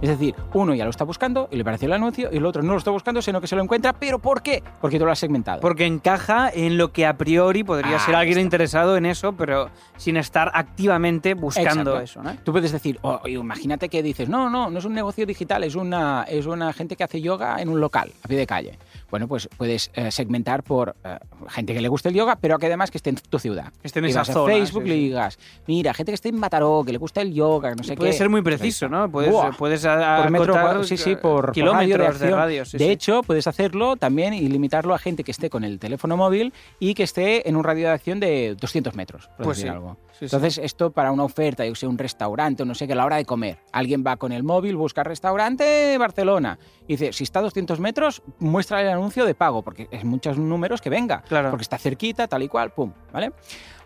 Es 0.00 0.08
decir, 0.08 0.34
uno 0.54 0.74
ya 0.74 0.84
lo 0.84 0.90
está 0.90 1.04
buscando 1.04 1.48
y 1.50 1.56
le 1.56 1.64
parece 1.64 1.86
el 1.86 1.92
anuncio 1.92 2.28
y 2.32 2.36
el 2.36 2.46
otro 2.46 2.62
no 2.62 2.72
lo 2.72 2.78
está 2.78 2.90
buscando, 2.90 3.20
sino 3.22 3.40
que 3.40 3.46
se 3.46 3.56
lo 3.56 3.62
encuentra. 3.62 3.92
¿Pero 3.92 4.18
por 4.18 4.42
qué? 4.42 4.62
Porque 4.80 4.98
tú 4.98 5.04
lo 5.04 5.10
has 5.12 5.18
segmentado. 5.18 5.60
Porque 5.60 5.86
encaja 5.86 6.50
en 6.52 6.76
lo 6.78 6.92
que 6.92 7.06
a 7.06 7.16
priori 7.16 7.64
podría 7.64 7.96
Ah, 7.96 8.00
ser 8.00 8.14
alguien 8.14 8.38
está. 8.38 8.42
interesado 8.46 8.96
en 8.96 9.06
eso, 9.06 9.32
pero 9.32 9.70
sin 9.96 10.16
estar 10.16 10.50
activamente 10.54 11.34
buscando 11.34 11.98
Exacto. 11.98 12.00
eso, 12.00 12.22
¿no? 12.22 12.36
Tú 12.44 12.52
puedes 12.52 12.72
decir, 12.72 12.98
o 13.02 13.20
o 13.24 13.28
imagínate 13.28 13.88
que 13.88 14.02
dices, 14.02 14.28
no, 14.28 14.50
no, 14.50 14.70
no 14.70 14.78
es 14.78 14.84
un 14.84 14.92
negocio 14.92 15.24
digital, 15.26 15.64
es 15.64 15.74
una, 15.74 16.24
es 16.28 16.46
una 16.46 16.72
gente 16.72 16.96
que 16.96 17.04
hace 17.04 17.20
yoga 17.20 17.56
en 17.60 17.68
un 17.68 17.80
local, 17.80 18.12
a 18.22 18.28
pie 18.28 18.36
de 18.36 18.46
calle. 18.46 18.78
Bueno, 19.10 19.26
pues 19.28 19.48
puedes 19.56 19.90
eh, 19.94 20.10
segmentar 20.10 20.62
por 20.62 20.94
eh, 21.04 21.18
gente 21.48 21.72
que 21.74 21.80
le 21.80 21.88
guste 21.88 22.08
el 22.10 22.14
yoga, 22.14 22.36
pero 22.36 22.58
que 22.58 22.66
además 22.66 22.90
que 22.90 22.98
esté 22.98 23.10
en 23.10 23.16
tu 23.16 23.38
ciudad. 23.38 23.72
Que 23.80 23.86
esté 23.88 24.00
en 24.00 24.06
esa 24.06 24.24
zona, 24.24 24.52
Facebook 24.52 24.82
sí, 24.82 24.88
y 24.88 24.90
le 24.90 24.96
sí. 24.96 25.00
digas, 25.04 25.38
mira, 25.66 25.94
gente 25.94 26.12
que 26.12 26.14
esté 26.16 26.28
en 26.28 26.38
Mataró, 26.38 26.82
que 26.84 26.92
le 26.92 26.98
gusta 26.98 27.20
el 27.22 27.32
yoga, 27.32 27.70
que 27.70 27.76
no 27.76 27.84
sé 27.84 27.94
puede 27.96 28.10
qué. 28.10 28.16
ser 28.18 28.28
muy 28.28 28.42
preciso. 28.42 28.88
¿no? 28.88 29.10
Puedes, 29.10 29.30
Buah, 29.30 29.52
puedes 29.52 29.75
puedes 29.82 30.22
por 30.22 30.30
metro 30.30 30.44
acotar, 30.44 30.62
cuadrado, 30.62 30.84
sí, 30.84 30.96
sí, 30.96 31.14
por, 31.16 31.46
por 31.46 31.52
kilómetros 31.52 32.18
radio 32.20 32.26
de, 32.30 32.36
radio. 32.36 32.64
sí, 32.64 32.78
de 32.78 32.84
sí. 32.84 32.90
hecho, 32.90 33.22
puedes 33.22 33.46
hacerlo 33.46 33.96
también 33.96 34.34
y 34.34 34.48
limitarlo 34.48 34.94
a 34.94 34.98
gente 34.98 35.24
que 35.24 35.30
esté 35.30 35.50
con 35.50 35.64
el 35.64 35.78
teléfono 35.78 36.16
móvil 36.16 36.52
y 36.78 36.94
que 36.94 37.02
esté 37.02 37.48
en 37.48 37.56
un 37.56 37.64
radio 37.64 37.88
de 37.88 37.94
acción 37.94 38.20
de 38.20 38.56
200 38.60 38.94
metros, 38.94 39.28
por 39.36 39.46
Pues 39.46 39.58
decir 39.58 39.70
sí. 39.70 39.74
algo. 39.74 39.96
Entonces, 40.20 40.58
esto 40.58 40.90
para 40.90 41.12
una 41.12 41.24
oferta, 41.24 41.64
yo 41.66 41.72
que 41.72 41.78
sé, 41.78 41.86
un 41.86 41.98
restaurante 41.98 42.62
o 42.62 42.66
no 42.66 42.74
sé 42.74 42.86
qué, 42.86 42.94
a 42.94 42.96
la 42.96 43.04
hora 43.04 43.16
de 43.16 43.26
comer. 43.26 43.58
Alguien 43.72 44.02
va 44.06 44.16
con 44.16 44.32
el 44.32 44.42
móvil, 44.42 44.76
busca 44.76 45.04
restaurante 45.04 45.96
Barcelona. 45.98 46.58
Y 46.88 46.96
dice, 46.96 47.12
si 47.12 47.24
está 47.24 47.40
a 47.40 47.42
200 47.42 47.80
metros, 47.80 48.22
muestra 48.38 48.80
el 48.80 48.88
anuncio 48.88 49.26
de 49.26 49.34
pago, 49.34 49.62
porque 49.62 49.88
es 49.90 50.04
muchos 50.04 50.38
números 50.38 50.80
que 50.80 50.88
venga. 50.88 51.22
Claro. 51.28 51.50
Porque 51.50 51.62
está 51.62 51.76
cerquita, 51.78 52.28
tal 52.28 52.42
y 52.42 52.48
cual, 52.48 52.70
pum, 52.72 52.92
¿vale? 53.12 53.32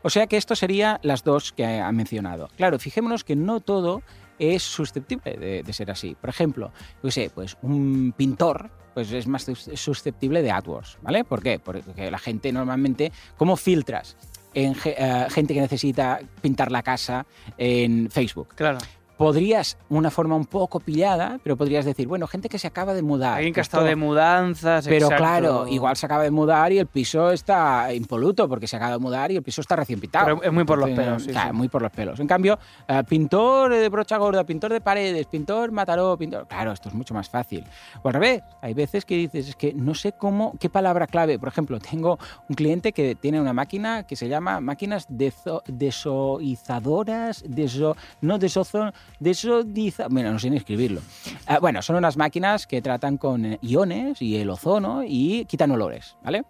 O 0.03 0.11
sea 0.11 0.27
que 0.27 0.37
esto 0.37 0.55
serían 0.55 0.99
las 1.03 1.25
dos 1.25 1.53
que 1.53 1.65
ha 1.67 1.91
mencionado. 1.93 2.49
Claro, 2.57 2.79
fijémonos 2.79 3.25
que 3.25 3.37
no 3.37 3.61
todo 3.61 4.03
es 4.41 4.63
susceptible 4.63 5.37
de, 5.65 5.73
ser 5.73 5.91
así. 5.91 6.17
Por 6.21 6.31
ejemplo, 6.31 6.73
yo 7.03 7.11
sé, 7.11 7.31
pues 7.33 7.57
un 7.63 8.13
pintor 8.17 8.71
pues 8.95 9.13
es 9.13 9.27
más 9.29 9.45
sus- 9.45 9.71
susceptible 9.75 10.43
de 10.43 10.51
AdWords, 10.51 10.99
¿vale? 11.03 11.23
¿Por 11.23 11.43
qué? 11.43 11.59
Porque 11.61 12.11
la 12.11 12.19
gente 12.19 12.51
normalmente, 12.53 13.13
¿cómo 13.37 13.57
filtras 13.57 14.17
en 14.53 14.75
eh, 14.85 15.27
gente 15.31 15.55
que 15.55 15.61
necesita 15.61 16.19
pintar 16.43 16.73
la 16.73 16.83
casa 16.83 17.25
en 17.57 18.11
Facebook? 18.11 18.49
Claro. 18.57 18.79
Podrías, 19.21 19.77
una 19.91 20.11
forma 20.11 20.35
un 20.35 20.47
poco 20.47 20.81
pillada, 20.81 21.39
pero 21.43 21.55
podrías 21.55 21.85
decir, 21.85 22.09
bueno, 22.09 22.27
gente 22.27 22.49
que 22.49 22.59
se 22.59 22.67
acaba 22.67 22.95
de 22.95 23.03
mudar. 23.03 23.35
Alguien 23.35 23.53
que 23.53 23.61
ha 23.61 23.63
estado 23.63 23.85
de 23.85 23.95
mudanzas. 23.95 24.87
pero 24.87 25.09
exacto. 25.09 25.17
claro, 25.23 25.69
igual 25.69 25.95
se 25.95 26.07
acaba 26.07 26.23
de 26.23 26.31
mudar 26.31 26.73
y 26.73 26.79
el 26.79 26.87
piso 26.87 27.31
está 27.31 27.93
impoluto 27.93 28.49
porque 28.49 28.67
se 28.67 28.77
acaba 28.77 28.93
de 28.93 28.99
mudar 28.99 29.31
y 29.31 29.37
el 29.37 29.43
piso 29.43 29.61
está 29.61 29.77
recién 29.77 30.01
pintado. 30.01 30.25
Pero 30.25 30.43
es 30.43 30.51
muy 30.51 30.65
por 30.65 30.79
los 30.79 30.89
pelos, 30.89 31.25
sí, 31.25 31.33
claro, 31.33 31.51
sí. 31.51 31.55
muy 31.55 31.69
por 31.69 31.83
los 31.83 31.93
pelos. 31.93 32.19
En 32.19 32.27
cambio, 32.27 32.59
eh, 32.89 33.03
pintor 33.07 33.75
de 33.75 33.87
brocha 33.91 34.17
gorda, 34.17 34.43
pintor 34.45 34.73
de 34.73 34.81
paredes, 34.81 35.27
pintor 35.27 35.71
mataró, 35.71 36.17
pintor... 36.17 36.47
Claro, 36.49 36.73
esto 36.73 36.89
es 36.89 36.95
mucho 36.95 37.13
más 37.13 37.29
fácil. 37.29 37.63
O 38.03 38.09
al 38.09 38.15
revés, 38.15 38.43
hay 38.63 38.73
veces 38.73 39.05
que 39.05 39.17
dices, 39.19 39.51
es 39.51 39.55
que 39.55 39.75
no 39.75 39.95
sé 39.95 40.13
cómo, 40.13 40.55
qué 40.59 40.71
palabra 40.71 41.07
clave. 41.07 41.39
Por 41.39 41.49
ejemplo, 41.49 41.79
tengo 41.79 42.19
un 42.49 42.57
cliente 42.57 42.93
que 42.95 43.17
tiene 43.17 43.39
una 43.39 43.53
máquina 43.53 44.05
que 44.07 44.17
se 44.17 44.29
llama 44.29 44.61
máquinas 44.61 45.07
deso- 45.11 45.63
desoizadoras, 45.67 47.45
deso, 47.47 47.99
no 48.23 48.39
desozo, 48.39 48.93
desodiza, 49.19 50.09
bueno, 50.09 50.33
no 50.33 50.39
sé 50.39 50.51
ni 50.51 50.57
escribirlo. 50.57 51.01
Ah, 51.47 51.59
bueno, 51.59 51.83
son 51.83 51.97
unas 51.97 52.17
máquinas 52.17 52.67
que 52.67 52.83
tratan 52.83 53.17
con 53.17 53.45
eh, 53.45 53.59
iones 53.63 54.21
y 54.23 54.37
el 54.37 54.51
ozono 54.51 55.03
y 55.07 55.45
quitan 55.47 55.71
olores, 55.71 56.17
¿vale? 56.23 56.45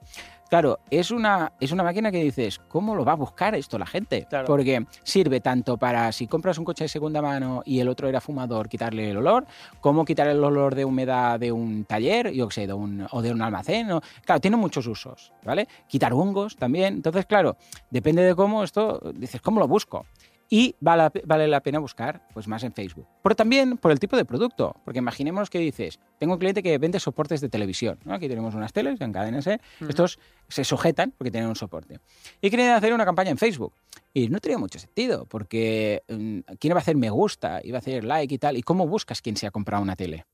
Claro, 0.51 0.81
es 0.91 1.13
una, 1.13 1.53
es 1.61 1.71
una 1.71 1.85
máquina 1.85 2.11
que 2.11 2.25
dices, 2.25 2.59
¿cómo 2.67 2.97
lo 2.97 3.05
va 3.05 3.13
a 3.13 3.15
buscar 3.15 3.55
esto 3.55 3.79
la 3.79 3.87
gente? 3.87 4.27
Claro. 4.29 4.47
Porque 4.49 4.85
sirve 5.05 5.41
tanto 5.41 5.77
para 5.77 6.11
si 6.11 6.27
compras 6.27 6.59
un 6.59 6.65
coche 6.65 6.85
de 6.85 6.89
segunda 6.89 7.23
mano 7.23 7.63
y 7.65 7.79
el 7.79 7.89
otro 7.89 8.09
era 8.09 8.21
fumador, 8.21 8.69
quitarle 8.69 9.13
el 9.13 9.19
olor, 9.19 9.47
como 9.81 10.05
quitar 10.05 10.27
el 10.27 10.43
olor 10.43 10.75
de 10.75 10.85
humedad 10.85 11.39
de 11.39 11.53
un 11.53 11.85
taller, 11.85 12.33
yo 12.33 12.49
qué 12.49 12.55
sé, 12.55 12.67
de 12.67 12.73
un, 12.73 13.07
o 13.13 13.23
de 13.23 13.31
un 13.31 13.41
almacén. 13.43 13.91
Claro, 14.25 14.41
tiene 14.41 14.57
muchos 14.57 14.89
usos, 14.89 15.33
¿vale? 15.45 15.69
Quitar 15.87 16.13
hongos 16.13 16.57
también. 16.57 16.95
Entonces, 16.95 17.27
claro, 17.27 17.57
depende 17.89 18.25
de 18.25 18.35
cómo 18.35 18.65
esto, 18.65 19.01
dices, 19.15 19.41
¿cómo 19.41 19.61
lo 19.61 19.69
busco? 19.69 20.05
Y 20.53 20.75
vale, 20.81 21.11
vale 21.25 21.47
la 21.47 21.63
pena 21.63 21.79
buscar 21.79 22.27
pues 22.35 22.49
más 22.49 22.65
en 22.65 22.73
Facebook. 22.73 23.07
Pero 23.23 23.37
también 23.37 23.79
por 23.79 23.93
el 23.93 24.01
tipo 24.01 24.17
de 24.17 24.25
producto. 24.25 24.75
Porque 24.85 24.99
imaginemos 24.99 25.49
que 25.49 25.61
dices, 25.61 26.01
tengo 26.19 26.33
un 26.35 26.41
cliente 26.41 26.61
que 26.61 26.77
vende 26.77 26.99
soportes 26.99 27.41
de 27.41 27.49
televisión. 27.49 28.01
¿no? 28.05 28.15
Aquí 28.15 28.29
tenemos 28.29 28.57
unas 28.57 28.73
teles 28.73 29.01
en 29.01 29.13
cadena 29.13 29.39
S. 29.39 29.61
Estos 29.89 30.19
se 30.49 30.65
sujetan 30.65 31.15
porque 31.17 31.31
tienen 31.31 31.49
un 31.49 31.55
soporte. 31.55 32.01
Y 32.41 32.51
quieren 32.51 32.71
hacer 32.71 32.93
una 32.93 33.05
campaña 33.05 33.31
en 33.31 33.39
Facebook. 33.39 33.73
Y 34.13 34.29
no 34.29 34.41
tenía 34.41 34.59
mucho 34.59 34.81
sentido, 34.81 35.25
porque 35.27 36.03
mm, 36.09 36.41
¿quién 36.59 36.75
va 36.75 36.79
a 36.79 36.81
hacer 36.81 36.97
me 36.97 37.11
gusta? 37.11 37.61
Y 37.63 37.71
va 37.71 37.79
a 37.79 37.81
hacer 37.81 38.03
like 38.03 38.35
y 38.35 38.39
tal. 38.39 38.57
¿Y 38.57 38.63
cómo 38.63 38.89
buscas 38.89 39.23
quién 39.23 39.37
se 39.37 39.47
ha 39.47 39.53
comprado 39.53 39.85
una 39.85 39.95
tele? 39.95 40.27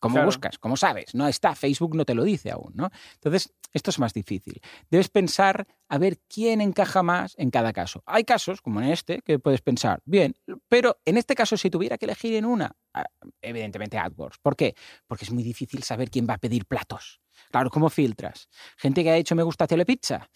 ¿Cómo 0.00 0.14
Claro. 0.14 0.26
buscas? 0.26 0.58
¿Cómo 0.58 0.76
sabes? 0.76 1.14
No 1.14 1.26
está, 1.26 1.54
Facebook 1.54 1.96
no 1.96 2.04
te 2.04 2.14
lo 2.14 2.22
dice 2.24 2.50
aún, 2.50 2.72
¿no? 2.74 2.88
Entonces, 3.14 3.52
esto 3.72 3.90
es 3.90 3.98
más 3.98 4.12
difícil. 4.12 4.60
Debes 4.90 5.08
pensar 5.08 5.66
a 5.88 5.98
ver 5.98 6.18
quién 6.28 6.60
encaja 6.60 7.02
más 7.02 7.34
en 7.36 7.50
cada 7.50 7.72
caso. 7.72 8.02
Hay 8.06 8.24
casos, 8.24 8.60
como 8.62 8.80
en 8.80 8.88
este, 8.90 9.20
que 9.22 9.38
puedes 9.38 9.60
pensar, 9.60 10.00
bien, 10.04 10.34
pero 10.68 10.98
en 11.04 11.16
este 11.16 11.34
caso, 11.34 11.56
si 11.56 11.68
tuviera 11.70 11.98
que 11.98 12.04
elegir 12.06 12.34
en 12.34 12.44
una, 12.44 12.70
ah, 12.94 13.04
evidentemente 13.42 13.98
AdWords. 13.98 14.38
¿Por 14.38 14.54
qué? 14.56 14.74
Porque 15.06 15.24
es 15.24 15.32
muy 15.32 15.42
difícil 15.42 15.82
saber 15.82 16.10
quién 16.10 16.26
va 16.28 16.34
a 16.34 16.38
pedir 16.38 16.66
platos. 16.66 17.20
Claro, 17.50 17.70
¿cómo 17.70 17.88
filtras? 17.90 18.48
Gente 18.76 19.02
que 19.02 19.10
ha 19.10 19.16
hecho 19.16 19.34
me 19.34 19.42
gusta 19.42 19.64
a 19.64 19.66
Telepizza 19.68 20.28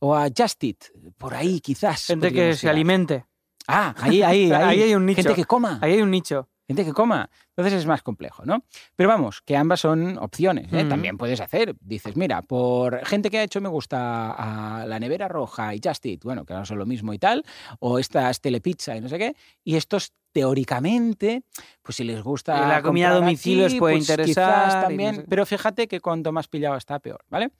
o 0.00 0.14
a 0.14 0.28
Just 0.36 0.62
Eat, 0.64 0.76
por 1.16 1.34
ahí 1.34 1.60
quizás. 1.60 2.06
Gente 2.06 2.32
que 2.32 2.54
se 2.54 2.68
alimente. 2.68 3.26
Ah, 3.66 3.94
ahí, 3.98 4.22
ahí, 4.22 4.50
ahí. 4.52 4.62
Ahí 4.62 4.82
hay 4.82 4.94
un 4.94 5.06
nicho. 5.06 5.22
Gente 5.22 5.34
que 5.34 5.44
coma. 5.44 5.78
Ahí 5.82 5.94
hay 5.94 6.02
un 6.02 6.10
nicho. 6.10 6.48
Gente 6.68 6.84
que 6.84 6.92
coma. 6.92 7.30
Entonces 7.56 7.72
es 7.80 7.86
más 7.86 8.02
complejo, 8.02 8.44
¿no? 8.44 8.62
Pero 8.94 9.08
vamos, 9.08 9.40
que 9.40 9.56
ambas 9.56 9.80
son 9.80 10.18
opciones. 10.18 10.70
¿eh? 10.72 10.80
Ujú. 10.82 10.88
También 10.90 11.16
puedes 11.16 11.40
hacer, 11.40 11.74
dices, 11.80 12.14
mira, 12.16 12.42
por 12.42 13.04
gente 13.06 13.30
que 13.30 13.38
ha 13.38 13.42
hecho 13.42 13.60
me 13.60 13.68
gusta 13.70 14.30
a 14.82 14.86
la 14.86 15.00
nevera 15.00 15.26
roja 15.28 15.74
y 15.74 15.80
Just 15.82 16.04
Eat, 16.06 16.20
bueno, 16.24 16.44
que 16.44 16.52
ahora 16.52 16.66
son 16.66 16.78
lo 16.78 16.84
mismo 16.86 17.12
y 17.14 17.18
tal, 17.18 17.42
o 17.80 17.98
estas 17.98 18.40
telepizza 18.42 18.94
y 18.94 19.00
no 19.00 19.08
sé 19.08 19.18
qué, 19.18 19.34
y 19.64 19.76
estos 19.76 20.12
teóricamente, 20.30 21.42
pues 21.82 21.96
si 21.96 22.04
les 22.04 22.22
gusta. 22.22 22.56
Y 22.64 22.68
la 22.68 22.82
comida 22.82 23.10
a 23.10 23.14
domicilio 23.14 23.64
aquí, 23.64 23.72
les 23.74 23.80
puede 23.80 23.94
pues 23.96 24.08
interesar 24.10 24.74
no 24.74 24.80
también, 24.82 25.14
sé 25.16 25.24
pero 25.28 25.46
fíjate 25.46 25.88
que 25.88 26.00
cuanto 26.00 26.32
más 26.32 26.48
pillado 26.48 26.76
está, 26.76 26.98
peor, 26.98 27.24
¿vale? 27.30 27.50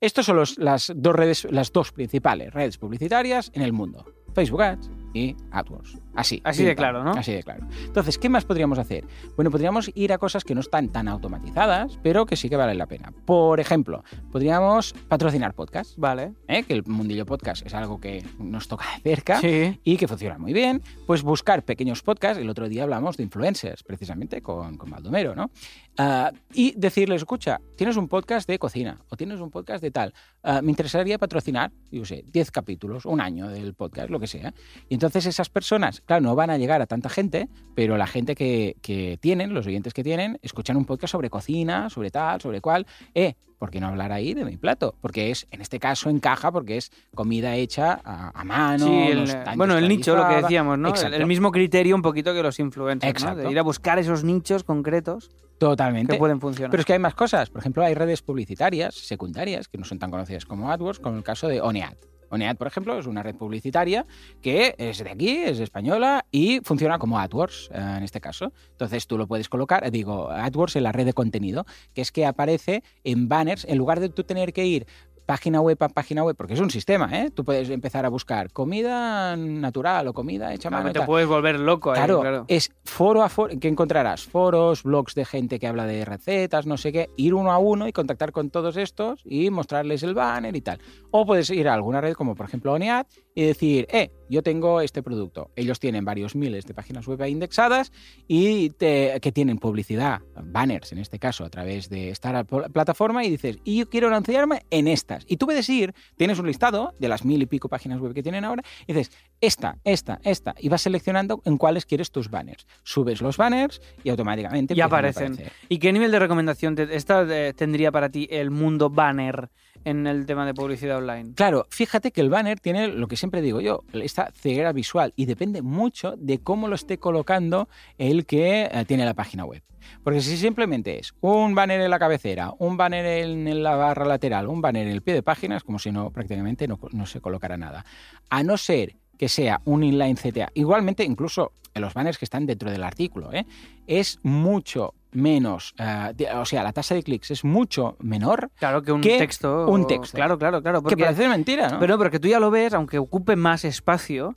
Estos 0.00 0.26
son 0.26 0.36
los- 0.36 0.58
las 0.58 0.92
dos 0.94 1.14
redes, 1.14 1.44
las 1.50 1.72
dos 1.72 1.90
principales 1.92 2.52
redes 2.52 2.78
publicitarias 2.78 3.50
en 3.54 3.62
el 3.62 3.72
mundo. 3.72 4.04
Facebook 4.34 4.62
Ads 4.62 4.90
y 5.12 5.34
AdWords. 5.50 5.98
Así. 6.16 6.40
Así 6.44 6.64
de 6.64 6.74
claro, 6.76 7.02
¿no? 7.04 7.12
Así 7.12 7.32
de 7.32 7.42
claro. 7.42 7.66
Entonces, 7.84 8.18
¿qué 8.18 8.28
más 8.28 8.44
podríamos 8.44 8.78
hacer? 8.78 9.04
Bueno, 9.36 9.50
podríamos 9.50 9.90
ir 9.94 10.12
a 10.12 10.18
cosas 10.18 10.44
que 10.44 10.54
no 10.54 10.60
están 10.60 10.88
tan 10.90 11.08
automatizadas, 11.08 11.98
pero 12.02 12.26
que 12.26 12.36
sí 12.36 12.48
que 12.48 12.56
valen 12.56 12.78
la 12.78 12.86
pena. 12.86 13.12
Por 13.24 13.60
ejemplo, 13.60 14.04
podríamos 14.30 14.92
patrocinar 15.08 15.54
podcasts, 15.54 15.94
Vale. 15.96 16.32
¿eh? 16.48 16.62
que 16.64 16.74
el 16.74 16.84
mundillo 16.86 17.26
podcast 17.26 17.66
es 17.66 17.74
algo 17.74 18.00
que 18.00 18.24
nos 18.38 18.68
toca 18.68 18.84
de 19.02 19.10
cerca 19.14 19.40
Sí. 19.40 19.80
y 19.84 19.96
que 19.96 20.08
funciona 20.08 20.38
muy 20.38 20.52
bien, 20.52 20.82
pues 21.06 21.22
buscar 21.22 21.62
pequeños 21.64 22.02
podcasts. 22.02 22.40
El 22.40 22.48
otro 22.50 22.68
día 22.68 22.82
hablamos 22.84 23.16
de 23.16 23.22
influencers, 23.24 23.82
precisamente 23.82 24.42
con, 24.42 24.76
con 24.76 24.90
Baldomero, 24.90 25.34
¿no? 25.34 25.50
Ah, 25.96 26.32
y 26.52 26.74
decirles, 26.76 27.18
escucha, 27.22 27.60
tienes 27.76 27.96
un 27.96 28.08
podcast 28.08 28.48
de 28.48 28.58
cocina 28.58 28.98
o 29.10 29.16
tienes 29.16 29.40
un 29.40 29.50
podcast 29.50 29.82
de 29.82 29.90
tal. 29.90 30.12
Ah, 30.42 30.60
me 30.62 30.70
interesaría 30.70 31.18
patrocinar, 31.18 31.70
yo 31.90 32.04
sé, 32.04 32.24
10 32.26 32.50
capítulos, 32.50 33.06
un 33.06 33.20
año 33.20 33.48
del 33.48 33.74
podcast, 33.74 34.10
lo 34.10 34.18
que 34.18 34.26
sea. 34.26 34.52
Y 34.88 34.94
entonces 34.94 35.26
esas 35.26 35.48
personas, 35.48 36.02
claro, 36.06 36.22
no 36.22 36.34
van 36.34 36.50
a 36.50 36.58
llegar 36.58 36.80
a 36.82 36.86
tanta 36.86 37.08
gente, 37.08 37.48
pero 37.74 37.96
la 37.96 38.06
gente 38.06 38.34
que, 38.34 38.76
que 38.82 39.18
tienen, 39.20 39.54
los 39.54 39.66
oyentes 39.66 39.92
que 39.94 40.02
tienen, 40.04 40.38
escuchan 40.42 40.76
un 40.76 40.84
podcast 40.84 41.12
sobre 41.12 41.30
cocina, 41.30 41.90
sobre 41.90 42.10
tal, 42.10 42.40
sobre 42.40 42.60
cual. 42.60 42.86
Eh, 43.14 43.34
¿por 43.58 43.70
qué 43.70 43.80
no 43.80 43.86
hablar 43.86 44.12
ahí 44.12 44.34
de 44.34 44.44
mi 44.44 44.58
plato? 44.58 44.94
Porque 45.00 45.30
es, 45.30 45.46
en 45.50 45.62
este 45.62 45.78
caso, 45.78 46.10
encaja 46.10 46.52
porque 46.52 46.76
es 46.76 46.90
comida 47.14 47.54
hecha 47.56 47.98
a, 48.04 48.38
a 48.38 48.44
mano. 48.44 48.86
Sí, 48.86 48.92
el- 48.92 49.56
bueno, 49.56 49.78
el 49.78 49.88
nicho, 49.88 50.14
lo 50.14 50.28
que 50.28 50.36
decíamos, 50.42 50.78
¿no? 50.78 50.92
El, 50.94 51.14
el 51.14 51.26
mismo 51.26 51.50
criterio 51.50 51.94
un 51.96 52.02
poquito 52.02 52.34
que 52.34 52.42
los 52.42 52.58
influencers, 52.58 53.24
¿no? 53.24 53.34
De 53.36 53.50
ir 53.50 53.58
a 53.58 53.62
buscar 53.62 53.98
esos 53.98 54.22
nichos 54.22 54.64
concretos 54.64 55.30
Totalmente. 55.58 56.12
que 56.12 56.18
pueden 56.18 56.40
funcionar. 56.40 56.70
Pero 56.70 56.80
es 56.80 56.84
que 56.84 56.92
hay 56.92 56.98
más 56.98 57.14
cosas. 57.14 57.48
Por 57.48 57.60
ejemplo, 57.60 57.82
hay 57.84 57.94
redes 57.94 58.20
publicitarias 58.20 58.94
secundarias 58.96 59.68
que 59.68 59.78
no 59.78 59.84
son 59.84 59.98
tan 59.98 60.10
conocidas 60.10 60.44
como 60.44 60.70
AdWords, 60.70 60.98
como 61.00 61.16
el 61.16 61.22
caso 61.22 61.48
de 61.48 61.62
Onead. 61.62 61.94
Onead, 62.30 62.56
por 62.56 62.66
ejemplo, 62.66 62.98
es 62.98 63.06
una 63.06 63.22
red 63.22 63.34
publicitaria 63.34 64.06
que 64.42 64.74
es 64.78 65.02
de 65.02 65.10
aquí, 65.10 65.36
es 65.36 65.60
española 65.60 66.26
y 66.30 66.60
funciona 66.62 66.98
como 66.98 67.18
AdWords 67.18 67.70
eh, 67.72 67.94
en 67.98 68.02
este 68.02 68.20
caso. 68.20 68.52
Entonces 68.72 69.06
tú 69.06 69.18
lo 69.18 69.26
puedes 69.26 69.48
colocar, 69.48 69.86
eh, 69.86 69.90
digo, 69.90 70.30
AdWords 70.30 70.76
en 70.76 70.84
la 70.84 70.92
red 70.92 71.06
de 71.06 71.12
contenido, 71.12 71.64
que 71.94 72.02
es 72.02 72.12
que 72.12 72.26
aparece 72.26 72.82
en 73.04 73.28
banners, 73.28 73.64
en 73.64 73.78
lugar 73.78 74.00
de 74.00 74.08
tú 74.08 74.24
tener 74.24 74.52
que 74.52 74.66
ir 74.66 74.86
página 75.26 75.60
web 75.60 75.76
a 75.82 75.88
página 75.88 76.22
web, 76.22 76.36
porque 76.36 76.54
es 76.54 76.60
un 76.60 76.70
sistema, 76.70 77.08
¿eh? 77.12 77.30
Tú 77.30 77.44
puedes 77.44 77.70
empezar 77.70 78.04
a 78.04 78.08
buscar 78.08 78.50
comida 78.52 79.36
natural 79.36 80.08
o 80.08 80.12
comida 80.12 80.52
hecha 80.52 80.68
Claro, 80.68 80.84
mano. 80.84 80.92
te 81.00 81.06
puedes 81.06 81.26
volver 81.28 81.58
loco 81.58 81.90
ahí, 81.92 81.96
Claro, 81.98 82.20
claro. 82.20 82.44
es 82.48 82.70
foro 82.84 83.22
a 83.22 83.28
foro, 83.28 83.58
que 83.58 83.68
encontrarás 83.68 84.24
foros, 84.24 84.82
blogs 84.82 85.14
de 85.14 85.24
gente 85.24 85.58
que 85.58 85.66
habla 85.66 85.86
de 85.86 86.04
recetas, 86.04 86.66
no 86.66 86.76
sé 86.76 86.92
qué, 86.92 87.10
ir 87.16 87.34
uno 87.34 87.52
a 87.52 87.58
uno 87.58 87.88
y 87.88 87.92
contactar 87.92 88.32
con 88.32 88.50
todos 88.50 88.76
estos 88.76 89.22
y 89.24 89.50
mostrarles 89.50 90.02
el 90.02 90.14
banner 90.14 90.54
y 90.56 90.60
tal. 90.60 90.78
O 91.10 91.24
puedes 91.26 91.50
ir 91.50 91.68
a 91.68 91.74
alguna 91.74 92.00
red 92.00 92.14
como 92.14 92.34
por 92.34 92.46
ejemplo 92.46 92.72
Onead 92.72 93.06
y 93.34 93.42
decir, 93.44 93.86
eh, 93.90 94.10
yo 94.30 94.42
tengo 94.42 94.80
este 94.80 95.02
producto. 95.02 95.50
Ellos 95.56 95.80
tienen 95.80 96.04
varios 96.04 96.36
miles 96.36 96.64
de 96.66 96.74
páginas 96.74 97.06
web 97.06 97.20
indexadas 97.26 97.92
y 98.28 98.70
te- 98.70 99.18
que 99.20 99.32
tienen 99.32 99.58
publicidad, 99.58 100.20
banners 100.40 100.92
en 100.92 100.98
este 100.98 101.18
caso, 101.18 101.44
a 101.44 101.50
través 101.50 101.88
de 101.88 102.10
esta 102.10 102.44
pl- 102.44 102.70
plataforma 102.70 103.24
y 103.24 103.30
dices, 103.30 103.58
y 103.64 103.78
yo 103.78 103.88
quiero 103.90 104.06
anunciarme 104.08 104.62
en 104.70 104.86
estas. 104.86 105.24
Y 105.28 105.36
tú 105.36 105.46
puedes 105.46 105.68
ir, 105.68 105.94
tienes 106.16 106.38
un 106.38 106.46
listado 106.46 106.94
de 107.00 107.08
las 107.08 107.24
mil 107.24 107.42
y 107.42 107.46
pico 107.46 107.68
páginas 107.68 108.00
web 108.00 108.14
que 108.14 108.22
tienen 108.22 108.44
ahora 108.44 108.62
y 108.86 108.92
dices, 108.92 109.10
esta, 109.40 109.78
esta, 109.84 110.20
esta, 110.22 110.54
y 110.58 110.68
vas 110.68 110.82
seleccionando 110.82 111.42
en 111.44 111.58
cuáles 111.58 111.86
quieres 111.86 112.10
tus 112.12 112.30
banners. 112.30 112.66
Subes 112.84 113.20
los 113.20 113.36
banners 113.36 113.80
y 114.04 114.10
automáticamente 114.10 114.74
Y 114.74 114.80
empiezan 114.80 114.82
a 114.82 114.86
aparecen. 114.86 115.52
¿Y 115.68 115.78
qué 115.78 115.92
nivel 115.92 116.12
de 116.12 116.18
recomendación 116.20 116.76
te- 116.76 116.94
esta, 116.94 117.26
eh, 117.28 117.52
tendría 117.52 117.90
para 117.90 118.08
ti 118.10 118.28
el 118.30 118.50
mundo 118.50 118.90
banner 118.90 119.50
en 119.84 120.06
el 120.06 120.26
tema 120.26 120.46
de 120.46 120.54
publicidad 120.54 120.98
online. 120.98 121.32
Claro, 121.34 121.66
fíjate 121.70 122.10
que 122.10 122.20
el 122.20 122.30
banner 122.30 122.60
tiene 122.60 122.88
lo 122.88 123.06
que 123.06 123.16
siempre 123.16 123.42
digo 123.42 123.60
yo, 123.60 123.84
esta 123.92 124.30
ceguera 124.32 124.72
visual 124.72 125.12
y 125.16 125.26
depende 125.26 125.62
mucho 125.62 126.14
de 126.16 126.38
cómo 126.38 126.68
lo 126.68 126.74
esté 126.74 126.98
colocando 126.98 127.68
el 127.98 128.26
que 128.26 128.68
eh, 128.70 128.84
tiene 128.86 129.04
la 129.04 129.14
página 129.14 129.44
web. 129.44 129.62
Porque 130.02 130.20
si 130.20 130.36
simplemente 130.36 130.98
es 130.98 131.14
un 131.20 131.54
banner 131.54 131.80
en 131.80 131.90
la 131.90 131.98
cabecera, 131.98 132.52
un 132.58 132.76
banner 132.76 133.04
en 133.06 133.62
la 133.62 133.76
barra 133.76 134.06
lateral, 134.06 134.48
un 134.48 134.60
banner 134.60 134.86
en 134.86 134.92
el 134.92 135.02
pie 135.02 135.14
de 135.14 135.22
página, 135.22 135.56
es 135.56 135.62
como 135.62 135.78
si 135.78 135.92
no 135.92 136.10
prácticamente 136.10 136.66
no, 136.66 136.78
no 136.92 137.06
se 137.06 137.20
colocara 137.20 137.56
nada. 137.56 137.84
A 138.30 138.42
no 138.42 138.56
ser 138.56 138.96
que 139.18 139.28
sea 139.28 139.60
un 139.64 139.82
inline 139.84 140.16
CTA, 140.16 140.50
igualmente 140.54 141.04
incluso 141.04 141.52
en 141.74 141.82
los 141.82 141.94
banners 141.94 142.18
que 142.18 142.24
están 142.24 142.46
dentro 142.46 142.70
del 142.70 142.82
artículo, 142.84 143.32
¿eh? 143.32 143.46
es 143.86 144.18
mucho 144.22 144.94
menos, 145.14 145.74
de- 146.14 146.28
o 146.34 146.44
sea, 146.44 146.62
la 146.62 146.72
tasa 146.72 146.94
de 146.94 147.02
clics 147.02 147.30
es 147.30 147.44
mucho 147.44 147.96
menor 148.00 148.50
Claro 148.58 148.82
que 148.82 148.92
un 148.92 149.00
que 149.00 149.18
texto. 149.18 149.66
un 149.68 149.86
texto. 149.86 150.16
Claro, 150.16 150.38
claro, 150.38 150.62
claro. 150.62 150.82
que 150.82 150.96
parece 150.96 151.28
mentira, 151.28 151.68
¿no? 151.70 151.78
pero 151.78 151.96
porque 151.98 152.20
tú 152.20 152.28
ya 152.28 152.40
lo 152.40 152.50
ves, 152.50 152.74
aunque 152.74 152.98
ocupe 152.98 153.36
más 153.36 153.64
espacio, 153.64 154.36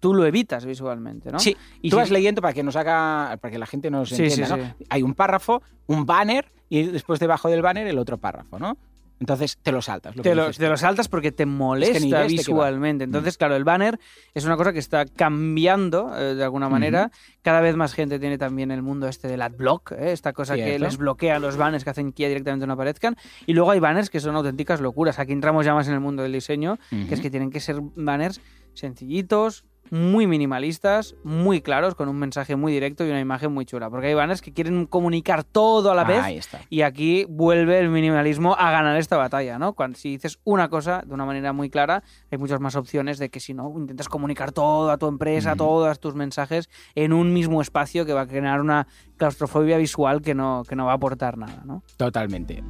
tú 0.00 0.14
lo 0.14 0.26
evitas 0.26 0.64
visualmente, 0.66 1.30
¿no? 1.32 1.38
Sí, 1.38 1.56
Y 1.80 1.90
tú 1.90 1.96
si- 1.96 2.00
vas 2.00 2.10
leyendo 2.10 2.42
para 2.42 2.52
que 2.54 2.62
nos 2.62 2.76
haga, 2.76 3.38
para 3.40 3.50
que 3.52 3.58
la 3.58 3.66
gente 3.66 3.90
nos 3.90 4.08
Sí, 4.10 4.22
entienda, 4.24 4.46
sí, 4.56 4.62
¿no? 4.62 4.74
Hay 4.90 5.02
un 5.02 5.14
párrafo, 5.14 5.62
un 5.86 6.04
banner 6.06 6.50
y 6.68 6.82
después 6.84 7.20
debajo 7.20 7.48
del 7.48 7.62
banner 7.62 7.86
el 7.86 7.98
otro 7.98 8.18
párrafo, 8.18 8.58
¿no? 8.58 8.76
Entonces 9.18 9.56
te 9.62 9.72
lo 9.72 9.80
saltas. 9.80 10.14
Lo 10.14 10.22
Te 10.22 10.34
lo, 10.34 10.50
te 10.50 10.68
lo 10.68 10.76
saltas 10.76 11.08
porque 11.08 11.32
te 11.32 11.46
ni 11.46 11.52
molesta 11.52 12.24
visualmente. 12.24 13.04
Entonces, 13.04 13.38
claro, 13.38 13.56
el 13.56 13.64
banner 13.64 13.98
es 14.34 14.44
una 14.44 14.56
cosa 14.56 14.72
que 14.72 14.78
está 14.78 15.06
cambiando 15.06 16.16
eh, 16.16 16.34
de 16.34 16.44
alguna 16.44 16.68
manera. 16.68 17.10
Cada 17.42 17.60
vez 17.60 17.76
más 17.76 17.94
gente 17.94 18.18
tiene 18.18 18.36
también 18.36 18.70
el 18.70 18.82
mundo 18.82 19.08
este 19.08 19.28
del 19.28 19.42
adblock, 19.42 19.92
¿eh? 19.92 20.12
esta 20.12 20.32
cosa 20.32 20.54
que 20.54 20.78
les 20.78 20.96
bloquea 20.98 21.38
los 21.38 21.56
banners 21.56 21.84
que 21.84 21.90
hacen 21.90 22.12
que 22.12 22.24
ya 22.24 22.28
directamente 22.28 22.66
no 22.66 22.74
aparezcan. 22.74 23.16
Y 23.46 23.54
luego 23.54 23.70
hay 23.70 23.80
banners 23.80 24.10
que 24.10 24.20
son 24.20 24.36
auténticas 24.36 24.80
locuras. 24.80 25.18
Aquí 25.18 25.32
entramos 25.32 25.64
ya 25.64 25.74
más 25.74 25.88
en 25.88 25.94
el 25.94 26.00
mundo 26.00 26.22
del 26.22 26.32
diseño, 26.32 26.78
que 26.90 27.14
es 27.14 27.20
que 27.20 27.30
tienen 27.30 27.50
que 27.50 27.60
ser 27.60 27.80
banners 27.80 28.40
sencillitos, 28.74 29.64
muy 29.90 30.26
minimalistas, 30.26 31.14
muy 31.24 31.60
claros, 31.60 31.94
con 31.94 32.08
un 32.08 32.18
mensaje 32.18 32.56
muy 32.56 32.72
directo 32.72 33.04
y 33.06 33.10
una 33.10 33.20
imagen 33.20 33.52
muy 33.52 33.64
chula. 33.66 33.90
Porque 33.90 34.08
hay 34.08 34.14
banners 34.14 34.42
que 34.42 34.52
quieren 34.52 34.86
comunicar 34.86 35.44
todo 35.44 35.90
a 35.90 35.94
la 35.94 36.04
vez 36.04 36.22
Ahí 36.22 36.38
está. 36.38 36.60
y 36.70 36.82
aquí 36.82 37.24
vuelve 37.28 37.78
el 37.78 37.88
minimalismo 37.88 38.54
a 38.58 38.70
ganar 38.70 38.96
esta 38.96 39.16
batalla, 39.16 39.58
¿no? 39.58 39.72
Cuando 39.74 39.98
si 39.98 40.10
dices 40.10 40.38
una 40.44 40.68
cosa 40.68 41.02
de 41.06 41.14
una 41.14 41.24
manera 41.24 41.52
muy 41.52 41.70
clara, 41.70 42.02
hay 42.30 42.38
muchas 42.38 42.60
más 42.60 42.76
opciones 42.76 43.18
de 43.18 43.28
que 43.28 43.40
si 43.40 43.54
no 43.54 43.72
intentas 43.76 44.08
comunicar 44.08 44.52
todo 44.52 44.90
a 44.90 44.98
tu 44.98 45.08
empresa, 45.08 45.56
todos 45.56 45.98
tus 46.00 46.14
mensajes 46.14 46.68
en 46.94 47.12
un 47.12 47.32
mismo 47.32 47.60
espacio 47.62 48.06
que 48.06 48.12
va 48.12 48.22
a 48.22 48.26
crear 48.26 48.60
una 48.60 48.86
claustrofobia 49.16 49.76
visual 49.78 50.22
que 50.22 50.34
no, 50.34 50.62
que 50.68 50.76
no 50.76 50.86
va 50.86 50.92
a 50.92 50.96
aportar 50.96 51.38
nada, 51.38 51.62
¿no? 51.64 51.82
Totalmente. 51.96 52.62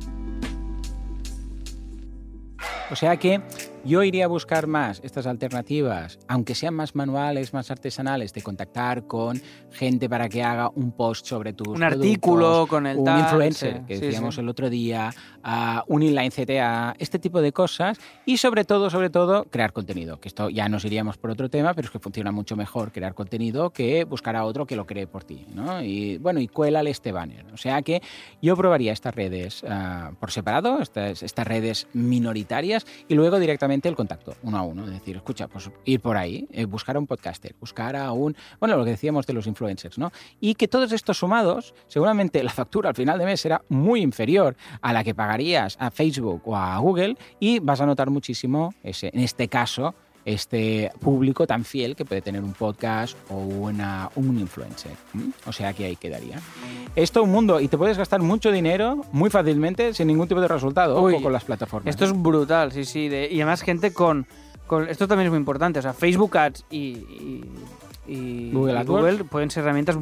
O 2.90 2.96
sea 2.96 3.16
que 3.16 3.40
yo 3.86 4.02
iría 4.02 4.24
a 4.24 4.28
buscar 4.28 4.66
más 4.66 5.00
estas 5.04 5.26
alternativas, 5.26 6.18
aunque 6.28 6.54
sean 6.54 6.74
más 6.74 6.94
manuales, 6.94 7.54
más 7.54 7.70
artesanales, 7.70 8.32
de 8.32 8.42
contactar 8.42 9.06
con 9.06 9.40
gente 9.70 10.08
para 10.08 10.28
que 10.28 10.42
haga 10.42 10.70
un 10.74 10.92
post 10.92 11.26
sobre 11.26 11.52
tus 11.52 11.68
Un 11.68 11.74
productos, 11.74 12.00
artículo 12.00 12.66
con 12.68 12.86
el 12.86 12.98
un 12.98 13.04
tal, 13.04 13.20
influencer 13.20 13.78
sí, 13.78 13.82
que 13.86 13.98
decíamos 13.98 14.34
sí. 14.34 14.40
el 14.40 14.48
otro 14.48 14.68
día, 14.68 15.10
un 15.86 16.02
inline 16.02 16.30
CTA, 16.30 16.96
este 16.98 17.18
tipo 17.18 17.40
de 17.40 17.52
cosas 17.52 17.98
y 18.24 18.38
sobre 18.38 18.64
todo, 18.64 18.90
sobre 18.90 19.10
todo, 19.10 19.44
crear 19.44 19.72
contenido, 19.72 20.18
que 20.18 20.28
esto 20.28 20.50
ya 20.50 20.68
nos 20.68 20.84
iríamos 20.84 21.16
por 21.16 21.30
otro 21.30 21.48
tema, 21.48 21.74
pero 21.74 21.86
es 21.86 21.92
que 21.92 22.00
funciona 22.00 22.32
mucho 22.32 22.56
mejor 22.56 22.90
crear 22.90 23.14
contenido 23.14 23.70
que 23.70 24.04
buscar 24.04 24.34
a 24.36 24.44
otro 24.44 24.66
que 24.66 24.74
lo 24.74 24.86
cree 24.86 25.06
por 25.06 25.22
ti, 25.22 25.46
¿no? 25.54 25.82
Y 25.82 26.18
bueno, 26.18 26.40
y 26.40 26.48
cuélale 26.48 26.90
este 26.90 27.12
banner. 27.12 27.46
O 27.52 27.56
sea 27.56 27.82
que 27.82 28.02
yo 28.42 28.56
probaría 28.56 28.92
estas 28.92 29.14
redes 29.14 29.62
ah, 29.68 30.10
por 30.18 30.32
separado, 30.32 30.80
estas, 30.80 31.22
estas 31.22 31.46
redes 31.46 31.86
minoritarias 31.92 32.86
y 33.08 33.14
luego 33.14 33.38
directamente 33.38 33.75
el 33.84 33.96
contacto, 33.96 34.34
uno 34.42 34.58
a 34.58 34.62
uno. 34.62 34.84
Es 34.84 34.90
decir, 34.90 35.16
escucha, 35.16 35.48
pues 35.48 35.70
ir 35.84 36.00
por 36.00 36.16
ahí, 36.16 36.46
eh, 36.50 36.64
buscar 36.64 36.96
a 36.96 36.98
un 36.98 37.06
podcaster, 37.06 37.54
buscar 37.60 37.96
a 37.96 38.12
un, 38.12 38.36
bueno, 38.58 38.76
lo 38.76 38.84
que 38.84 38.90
decíamos 38.90 39.26
de 39.26 39.32
los 39.32 39.46
influencers, 39.46 39.98
¿no? 39.98 40.12
Y 40.40 40.54
que 40.54 40.68
todos 40.68 40.92
estos 40.92 41.18
sumados, 41.18 41.74
seguramente 41.86 42.42
la 42.42 42.50
factura 42.50 42.90
al 42.90 42.94
final 42.94 43.18
de 43.18 43.26
mes 43.26 43.40
será 43.40 43.62
muy 43.68 44.02
inferior 44.02 44.56
a 44.80 44.92
la 44.92 45.04
que 45.04 45.14
pagarías 45.14 45.76
a 45.80 45.90
Facebook 45.90 46.42
o 46.44 46.56
a 46.56 46.78
Google 46.78 47.16
y 47.40 47.58
vas 47.58 47.80
a 47.80 47.86
notar 47.86 48.10
muchísimo 48.10 48.74
ese, 48.82 49.10
en 49.12 49.20
este 49.20 49.48
caso, 49.48 49.94
este 50.26 50.90
público 51.00 51.46
tan 51.46 51.64
fiel 51.64 51.94
que 51.96 52.04
puede 52.04 52.20
tener 52.20 52.42
un 52.42 52.52
podcast 52.52 53.16
o 53.30 53.36
una, 53.36 54.10
un 54.16 54.38
influencer. 54.38 54.92
O 55.46 55.52
sea 55.52 55.72
que 55.72 55.84
ahí 55.86 55.94
quedaría. 55.96 56.40
Esto 56.96 57.20
es 57.20 57.24
un 57.26 57.30
mundo 57.32 57.60
y 57.60 57.68
te 57.68 57.78
puedes 57.78 57.96
gastar 57.96 58.20
mucho 58.20 58.50
dinero 58.50 59.04
muy 59.12 59.30
fácilmente 59.30 59.94
sin 59.94 60.08
ningún 60.08 60.26
tipo 60.26 60.40
de 60.40 60.48
resultado 60.48 60.96
ojo 60.96 61.06
Uy, 61.06 61.22
con 61.22 61.32
las 61.32 61.44
plataformas. 61.44 61.88
Esto 61.88 62.04
es 62.04 62.12
brutal, 62.12 62.72
sí, 62.72 62.84
sí. 62.84 63.08
de- 63.08 63.28
y 63.30 63.36
además 63.40 63.62
gente 63.62 63.92
con, 63.92 64.26
con- 64.66 64.88
Esto 64.88 65.06
también 65.06 65.26
es 65.26 65.30
muy 65.30 65.38
importante. 65.38 65.78
O 65.78 65.82
sea, 65.82 65.92
Facebook 65.92 66.36
Ads 66.36 66.64
y, 66.70 66.78
y- 66.78 67.44
y- 68.08 68.50
Google. 68.52 68.82
Google 68.84 69.24
pueden 69.24 69.50
ser 69.52 69.62
herramientas 69.62 69.96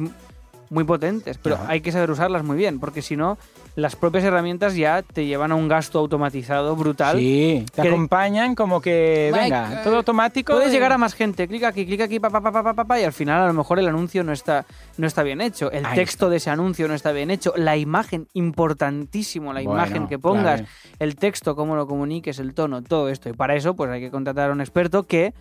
muy 0.71 0.83
potentes, 0.85 1.37
pero 1.37 1.59
hay 1.67 1.81
que 1.81 1.91
saber 1.91 2.09
usarlas 2.09 2.43
muy 2.43 2.57
bien, 2.57 2.79
porque 2.79 3.03
si 3.03 3.15
no, 3.15 3.37
las 3.75 3.95
propias 3.95 4.23
herramientas 4.23 4.75
ya 4.75 5.01
te 5.01 5.25
llevan 5.25 5.51
a 5.51 5.55
un 5.55 5.67
gasto 5.67 5.99
automatizado 5.99 6.75
brutal. 6.75 7.17
Sí, 7.17 7.65
te 7.73 7.81
que- 7.81 7.87
acompañan 7.89 8.55
como 8.55 8.79
que, 8.81 9.29
Mike, 9.33 9.43
venga, 9.43 9.73
eh, 9.73 9.81
todo 9.83 9.97
automático. 9.97 10.53
Puedes 10.53 10.71
llegar 10.71 10.91
a 10.93 10.97
más 10.97 11.13
gente, 11.13 11.47
clic 11.47 11.63
aquí, 11.63 11.85
clic 11.85 11.99
aquí, 12.01 12.19
pa, 12.19 12.29
pa, 12.29 12.41
pa, 12.41 12.73
pa, 12.73 12.99
y 12.99 13.03
al 13.03 13.13
final 13.13 13.41
a 13.43 13.47
lo 13.47 13.53
mejor 13.53 13.79
el 13.79 13.87
anuncio 13.87 14.23
no 14.23 14.31
está, 14.31 14.65
no 14.97 15.05
está 15.07 15.23
bien 15.23 15.41
hecho, 15.41 15.71
el 15.71 15.85
texto 15.93 16.29
de 16.29 16.37
ese 16.37 16.49
anuncio 16.49 16.87
no 16.87 16.93
está 16.93 17.11
bien 17.11 17.31
hecho, 17.31 17.53
la 17.57 17.75
imagen, 17.77 18.27
importantísimo, 18.33 19.53
la 19.53 19.61
Bueno, 19.61 19.73
imagen 19.73 20.07
que 20.07 20.19
pongas, 20.19 20.61
claro. 20.61 20.67
el 20.99 21.15
texto, 21.15 21.55
cómo 21.55 21.75
lo 21.75 21.87
comuniques, 21.87 22.39
el 22.39 22.53
tono, 22.53 22.81
todo 22.81 23.09
esto. 23.09 23.29
Y 23.29 23.33
para 23.33 23.55
eso, 23.55 23.75
pues 23.75 23.89
hay 23.91 24.01
que 24.01 24.11
contratar 24.11 24.49
a 24.49 24.53
un 24.53 24.61
experto 24.61 25.03
que 25.03 25.33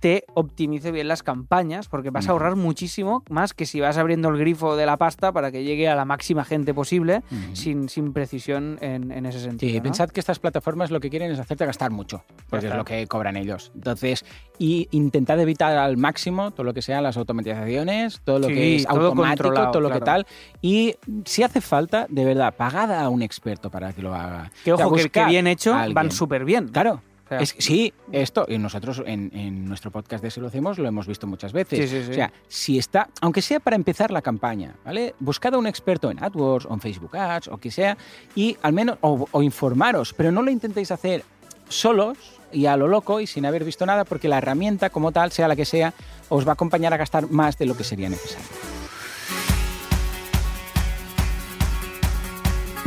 te 0.00 0.24
optimice 0.34 0.90
bien 0.90 1.06
las 1.06 1.22
campañas, 1.22 1.86
porque 1.88 2.10
vas 2.10 2.26
a 2.26 2.32
ahorrar 2.32 2.56
muchísimo 2.56 3.22
más 3.28 3.52
que 3.54 3.66
si 3.66 3.78
vas 3.80 3.98
abriendo 3.98 4.30
el 4.30 4.38
grifo 4.38 4.74
de 4.74 4.86
la 4.86 4.96
pasta 4.96 5.30
para 5.32 5.52
que 5.52 5.62
llegue 5.64 5.88
a 5.88 5.94
la 5.94 6.04
máxima 6.04 6.44
gente 6.44 6.72
posible 6.74 7.22
sin, 7.52 7.81
sin 7.88 8.12
precisión 8.12 8.78
en, 8.80 9.10
en 9.12 9.26
ese 9.26 9.40
sentido. 9.40 9.70
Sí, 9.70 9.76
¿no? 9.78 9.82
pensad 9.82 10.10
que 10.10 10.20
estas 10.20 10.38
plataformas 10.38 10.90
lo 10.90 11.00
que 11.00 11.10
quieren 11.10 11.30
es 11.30 11.38
hacerte 11.38 11.66
gastar 11.66 11.90
mucho, 11.90 12.24
porque 12.48 12.68
es 12.68 12.74
lo 12.74 12.84
que 12.84 13.06
cobran 13.06 13.36
ellos. 13.36 13.72
Entonces, 13.74 14.24
y 14.58 14.88
intentad 14.90 15.38
evitar 15.40 15.76
al 15.76 15.96
máximo 15.96 16.50
todo 16.50 16.64
lo 16.64 16.74
que 16.74 16.82
sean 16.82 17.02
las 17.02 17.16
automatizaciones, 17.16 18.20
todo 18.24 18.38
lo 18.38 18.48
Sí, 18.48 18.54
que 18.54 18.76
es 18.76 18.86
todo 18.86 19.06
automático, 19.06 19.70
todo 19.70 19.80
lo 19.80 19.90
que 19.90 20.00
tal. 20.00 20.26
Y 20.60 20.96
si 21.24 21.42
hace 21.42 21.60
falta, 21.60 22.06
de 22.08 22.24
verdad, 22.24 22.54
pagad 22.54 22.92
a 22.92 23.08
un 23.08 23.22
experto 23.22 23.70
para 23.70 23.92
que 23.92 24.02
lo 24.02 24.14
haga. 24.14 24.50
Que 24.64 24.72
O 24.72 24.76
sea, 24.76 24.86
ojo, 24.86 24.96
que, 24.96 25.08
que 25.08 25.24
bien 25.26 25.46
hecho 25.46 25.74
van 25.92 26.10
súper 26.10 26.44
bien. 26.44 26.68
Claro. 26.68 27.02
Sea, 27.32 27.40
Es, 27.40 27.54
sí, 27.58 27.92
esto, 28.10 28.44
y 28.48 28.58
nosotros 28.58 29.02
en, 29.06 29.30
en 29.34 29.64
nuestro 29.66 29.90
podcast 29.90 30.22
de 30.22 30.30
Si 30.30 30.40
lo 30.40 30.48
hacemos 30.48 30.78
lo 30.78 30.86
hemos 30.86 31.06
visto 31.06 31.26
muchas 31.26 31.52
veces. 31.52 31.88
Sí, 31.90 31.96
sí, 31.96 32.04
sí. 32.04 32.10
O 32.10 32.14
sea, 32.14 32.32
si 32.48 32.78
está, 32.78 33.08
aunque 33.20 33.40
sea 33.40 33.60
para 33.60 33.76
empezar 33.76 34.10
la 34.10 34.22
campaña, 34.22 34.74
¿vale? 34.84 35.14
Buscad 35.20 35.54
a 35.54 35.58
un 35.58 35.66
experto 35.66 36.10
en 36.10 36.22
AdWords 36.22 36.66
o 36.66 36.74
en 36.74 36.80
Facebook 36.80 37.16
Ads 37.16 37.48
o 37.48 37.58
que 37.58 37.70
sea, 37.70 37.96
y 38.34 38.56
al 38.62 38.72
menos, 38.72 38.98
o, 39.00 39.26
o 39.30 39.42
informaros, 39.42 40.12
pero 40.14 40.30
no 40.30 40.42
lo 40.42 40.50
intentéis 40.50 40.90
hacer 40.90 41.24
solos 41.68 42.18
y 42.52 42.66
a 42.66 42.76
lo 42.76 42.86
loco 42.86 43.20
y 43.20 43.26
sin 43.26 43.46
haber 43.46 43.64
visto 43.64 43.86
nada, 43.86 44.04
porque 44.04 44.28
la 44.28 44.38
herramienta 44.38 44.90
como 44.90 45.10
tal, 45.10 45.32
sea 45.32 45.48
la 45.48 45.56
que 45.56 45.64
sea, 45.64 45.94
os 46.28 46.46
va 46.46 46.50
a 46.50 46.54
acompañar 46.54 46.92
a 46.92 46.98
gastar 46.98 47.30
más 47.30 47.56
de 47.56 47.66
lo 47.66 47.76
que 47.76 47.84
sería 47.84 48.08
necesario. 48.08 48.81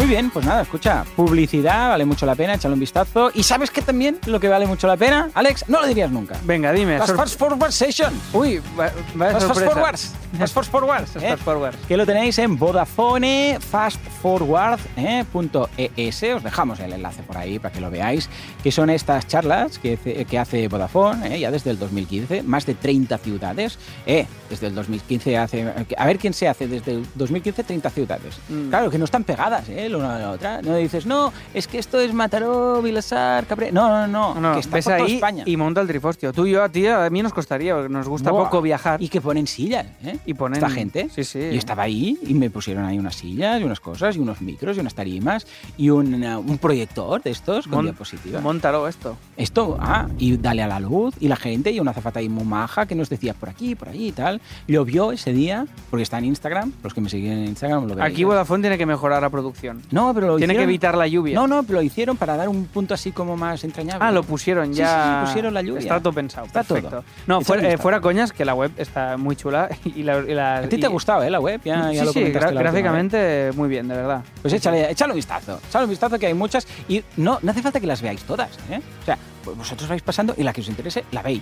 Muy 0.06 0.14
bien, 0.14 0.30
pues 0.30 0.46
nada, 0.46 0.62
escucha, 0.62 1.04
publicidad 1.16 1.90
vale 1.90 2.06
mucho 2.06 2.28
la 2.28 2.36
pena, 2.36 2.54
échale 2.54 2.76
un 2.76 2.80
vistazo. 2.80 3.32
¿Y 3.34 3.42
sabes 3.42 3.72
qué 3.72 3.82
también 3.82 4.20
lo 4.28 4.40
que 4.40 4.48
vale 4.48 4.68
mucho 4.68 4.86
la 4.86 4.96
pena? 4.98 5.32
Alex, 5.34 5.66
no 5.68 5.82
lo 5.82 5.88
dirías 5.88 6.12
nunca. 6.12 6.36
Venga, 6.44 6.72
dime. 6.74 7.00
Las 7.00 7.12
Fast 7.12 7.40
Forward 7.40 7.72
Sessions. 7.72 8.14
Uy, 8.32 8.62
va- 8.80 8.92
vaya 9.16 9.34
Las 9.34 9.46
Fast. 9.46 9.62
Forwards. 9.64 10.12
Fast 10.54 10.72
Forwards. 10.72 11.16
Las 11.16 11.24
¿eh? 11.24 11.30
Fast 11.32 11.44
Forward. 11.44 11.76
que 11.88 11.98
lo 11.98 12.06
tenéis 12.06 12.38
en 12.40 12.58
Vodafone 12.58 13.58
Fast 13.60 14.00
Forward 14.22 14.80
eh, 14.98 15.24
punto 15.32 15.70
ES. 15.78 16.24
Os 16.36 16.44
dejamos 16.44 16.80
el 16.80 16.94
enlace 16.94 17.24
por 17.24 17.38
ahí 17.38 17.60
para 17.60 17.74
que 17.74 17.82
lo 17.82 17.90
veáis, 17.92 18.30
que 18.64 18.72
son 18.72 18.90
estas 18.90 19.28
charlas 19.28 19.80
que, 19.80 19.94
hace- 19.94 20.26
que 20.26 20.40
hace 20.40 20.68
Vodafone 20.68 21.36
eh, 21.36 21.40
ya 21.40 21.52
desde 21.52 21.72
el 21.72 21.80
2015, 21.80 22.44
más 22.44 22.66
de 22.66 22.76
30 22.76 23.18
ciudades. 23.18 23.78
Eh, 24.06 24.26
desde 24.50 24.68
el 24.68 24.76
2015 24.76 25.38
hace... 25.38 25.74
A 25.98 26.06
ver 26.06 26.18
quién 26.20 26.34
se 26.34 26.48
hace 26.48 26.68
desde 26.68 26.92
el 26.94 27.06
2015 27.16 27.64
30 27.64 27.90
ciudades. 27.90 28.38
Mm. 28.50 28.70
Claro, 28.70 28.90
que 28.90 28.98
no 28.98 29.06
están 29.06 29.24
pegadas 29.24 29.68
eh, 29.70 29.90
la 29.90 29.98
una 29.98 30.16
a 30.16 30.20
la 30.20 30.32
otra. 30.32 30.62
No 30.62 30.76
dices, 30.76 31.06
no, 31.06 31.34
es 31.54 31.68
que 31.68 31.80
esto 31.80 32.00
es 32.00 32.14
Mataró, 32.14 32.82
Vilasar, 32.82 33.46
Cabré... 33.46 33.72
No, 33.72 33.90
no, 33.90 34.08
no, 34.08 34.36
No, 34.36 34.42
no, 34.42 34.54
que 34.54 34.60
está 34.62 34.76
ves 34.76 34.86
por 34.86 34.94
toda 34.96 35.06
ahí 35.08 35.16
España. 35.16 35.44
y 35.46 35.58
monta 35.58 35.82
el 35.82 35.88
trifostio. 35.88 36.32
Tú 36.34 36.46
y 36.46 36.52
yo, 36.52 36.64
a 36.64 36.70
ti, 36.70 36.86
a 36.88 37.10
mí 37.10 37.22
nos 37.24 37.34
costaría, 37.34 37.74
porque 37.74 37.90
nos 37.90 38.08
gusta 38.08 38.32
Buah. 38.32 38.46
poco 38.46 38.62
viajar. 38.62 39.02
Y 39.02 39.10
que 39.10 39.22
ponen 39.22 39.48
sillas, 39.48 39.86
¿eh? 40.04 40.18
Y 40.26 40.34
ponen... 40.34 40.58
esta 40.58 40.70
gente. 40.70 41.10
Sí, 41.14 41.24
sí. 41.24 41.40
Y 41.40 41.58
estaba 41.58 41.84
ahí 41.84 42.18
y 42.26 42.34
me 42.34 42.50
pusieron 42.50 42.86
ahí 42.86 42.98
unas 42.98 43.16
sillas 43.16 43.62
y 43.62 43.64
unas 43.64 43.80
cosas 43.80 44.16
y 44.16 44.20
unos 44.20 44.42
micros 44.42 44.78
y 44.78 44.80
unas 44.80 44.96
tarimas 44.96 45.46
y 45.78 45.90
un, 45.90 46.24
un 46.24 46.58
proyector 46.58 47.22
de 47.22 47.32
estos 47.32 47.66
con 47.68 47.78
Mon- 47.78 47.86
diapositivas. 47.86 48.42
Esto. 48.90 49.18
Esto, 49.38 49.78
ah, 49.80 50.08
y 50.18 50.38
dale 50.38 50.64
a 50.64 50.68
la 50.68 50.80
luz 50.80 51.14
y 51.20 51.28
la 51.28 51.36
gente 51.36 51.72
y 51.72 51.80
una 51.80 51.92
azafata 51.92 52.20
ahí 52.20 52.30
muy 52.30 52.44
maja 52.46 52.86
que 52.86 52.96
nos 52.96 53.10
decía 53.10 53.34
por 53.34 53.50
aquí, 53.50 53.76
por 53.76 53.90
allí 53.90 54.08
y 54.08 54.12
tal. 54.12 54.42
Lo 54.68 54.86
vio 54.86 55.12
ese 55.12 55.34
día 55.34 55.66
porque 55.90 56.04
está 56.04 56.18
en 56.18 56.26
Instagram, 56.26 56.72
los 56.84 56.94
que 56.94 57.02
me 57.02 57.10
siguen 57.10 57.34
en 57.40 57.46
Instagram 57.46 57.88
lo 57.88 57.96
veréis. 57.96 58.14
Aquí 58.14 58.24
Vodafone 58.24 58.62
tiene 58.62 58.78
que 58.78 58.86
mejorar 58.86 59.22
la 59.22 59.30
producción. 59.30 59.82
No, 59.92 60.14
pero 60.14 60.28
lo 60.28 60.38
Tiene 60.38 60.54
que 60.54 60.60
hicieron- 60.62 60.70
evitar 60.70 60.98
la 60.98 61.08
lluvia. 61.08 61.36
No, 61.36 61.48
no, 61.48 61.64
pero 61.64 61.80
lo 61.80 61.82
hicieron 61.84 62.18
para 62.18 62.36
dar 62.38 62.50
un 62.50 62.66
punto 62.66 62.94
así 62.94 63.12
como 63.12 63.36
más 63.38 63.64
entrañable. 63.64 64.06
Ah, 64.06 64.12
lo 64.12 64.24
pusieron 64.24 64.68
Sí, 64.74 64.80
ya. 64.80 64.88
sí, 64.88 65.20
sí, 65.22 65.26
pusieron 65.28 65.54
la 65.54 65.62
lluvia. 65.62 65.80
Está 65.80 66.00
todo 66.00 66.14
pensado. 66.14 66.46
Está 66.48 66.64
todo. 66.64 66.76
perfecto. 66.82 67.04
No, 67.28 67.42
Échale 67.42 67.46
fuera, 67.62 67.74
eh, 67.74 67.78
fuera 67.78 68.02
coñas, 68.02 68.32
que 68.32 68.46
la 68.46 68.54
web 68.56 68.72
está 68.78 69.18
muy 69.18 69.36
chula. 69.36 69.70
Y 69.96 70.04
la, 70.06 70.20
y 70.20 70.34
la- 70.34 70.58
A 70.60 70.70
ti 70.70 70.78
te 70.78 70.86
ha 70.86 70.90
y- 70.90 70.92
gustado, 70.92 71.24
¿eh? 71.24 71.30
La 71.30 71.40
web, 71.40 71.60
ya, 71.66 71.92
ya 71.92 72.00
sí, 72.02 72.06
lo 72.06 72.14
sí, 72.14 72.20
comentaste 72.20 72.54
la 72.56 72.62
gráficamente 72.62 73.52
muy 73.56 73.68
bien, 73.68 73.88
de 73.88 73.96
verdad. 73.96 74.24
Pues 74.42 74.54
échale, 74.54 74.90
échale 74.92 75.12
un 75.12 75.18
vistazo. 75.18 75.60
Échale 75.68 75.86
un 75.86 75.90
vistazo 75.90 76.18
que 76.18 76.28
hay 76.28 76.34
muchas. 76.34 76.68
Y 76.88 77.04
no, 77.18 77.40
no 77.42 77.52
hace 77.52 77.62
falta 77.62 77.80
que 77.80 77.88
las 77.88 78.02
veáis 78.02 78.22
todas. 78.24 78.50
¿eh? 78.70 78.80
O 79.02 79.06
sea, 79.06 79.18
vosotros 79.56 79.90
vais 79.90 80.02
pasando 80.02 80.34
y 80.38 80.44
la 80.44 80.54
que 80.54 80.62
os 80.62 80.68
interese, 80.70 81.04
la 81.12 81.22
veis. 81.22 81.42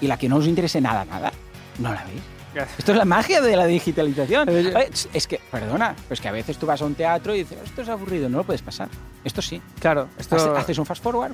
Y 0.00 0.06
la 0.06 0.16
que 0.16 0.28
no 0.28 0.36
os 0.36 0.46
interese 0.46 0.80
nada, 0.80 1.04
nada, 1.04 1.32
no 1.78 1.92
la 1.92 2.04
veis. 2.04 2.22
Gracias. 2.54 2.78
Esto 2.78 2.92
es 2.92 2.98
la 2.98 3.04
magia 3.04 3.40
de 3.40 3.56
la 3.56 3.66
digitalización. 3.66 4.48
Eh, 4.48 4.62
yo- 4.72 5.08
Es 5.12 5.26
que, 5.26 5.40
perdona, 5.50 5.94
pues 6.08 6.20
que 6.20 6.28
a 6.28 6.32
veces 6.32 6.56
tú 6.58 6.66
vas 6.66 6.80
a 6.80 6.84
un 6.84 6.94
teatro 6.94 7.34
y 7.34 7.38
dices, 7.38 7.58
esto 7.64 7.82
es 7.82 7.88
aburrido, 7.88 8.28
no 8.28 8.38
lo 8.38 8.44
puedes 8.44 8.62
pasar. 8.62 8.88
Esto 9.24 9.40
sí. 9.42 9.60
Claro, 9.80 10.08
esto. 10.18 10.36
Hace- 10.36 10.50
Haces 10.50 10.78
un 10.78 10.86
fast 10.86 11.02
forward. 11.02 11.32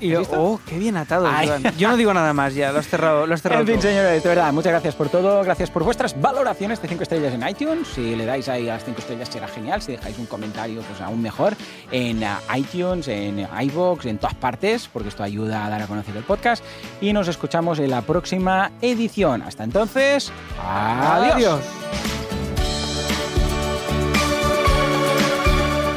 y, 0.00 0.12
¿has 0.12 0.20
visto? 0.20 0.40
oh, 0.40 0.60
qué 0.64 0.78
bien 0.78 0.96
atado, 0.96 1.26
Ay. 1.28 1.50
Yo 1.76 1.88
no 1.88 1.96
digo 1.96 2.14
nada 2.14 2.32
más 2.32 2.54
ya, 2.54 2.70
lo 2.72 2.78
has 2.78 2.86
cerrado. 2.86 3.26
Lo 3.26 3.34
has 3.34 3.42
cerrado 3.42 3.62
En 3.62 3.66
fin, 3.66 3.76
todo. 3.80 3.88
señores, 3.88 4.22
de 4.22 4.28
verdad, 4.28 4.52
muchas 4.52 4.70
gracias 4.70 4.94
por 4.94 5.08
todo. 5.08 5.42
Gracias 5.42 5.70
por 5.70 5.82
vuestras 5.82 6.20
valoraciones 6.20 6.80
de 6.80 6.86
5 6.88 7.02
estrellas 7.02 7.34
en 7.34 7.46
iTunes. 7.48 7.88
Si 7.88 8.14
le 8.14 8.24
dais 8.24 8.48
ahí 8.48 8.68
a 8.68 8.74
las 8.74 8.84
5 8.84 9.00
estrellas 9.00 9.28
será 9.28 9.48
genial. 9.48 9.82
Si 9.82 9.90
dejáis 9.92 10.16
un 10.18 10.26
comentario, 10.26 10.80
pues 10.82 11.00
aún 11.00 11.20
mejor. 11.20 11.54
En 11.90 12.22
ah, 12.22 12.38
iTunes, 12.56 13.08
en 13.08 13.48
iVoox, 13.62 14.06
en 14.06 14.18
todas 14.18 14.36
partes, 14.36 14.88
porque 14.92 15.08
esto 15.08 15.24
ayuda 15.24 15.66
a 15.66 15.70
dar 15.70 15.82
a 15.82 15.86
conocer 15.88 16.16
el 16.16 16.22
podcast. 16.22 16.62
Y 17.00 17.12
nos 17.12 17.26
escuchamos 17.26 17.80
en 17.80 17.90
la 17.90 18.02
próxima 18.02 18.70
edición. 18.80 19.42
Hasta 19.42 19.64
entonces, 19.64 20.30
adiós. 20.58 21.34
Adiós. 21.34 21.60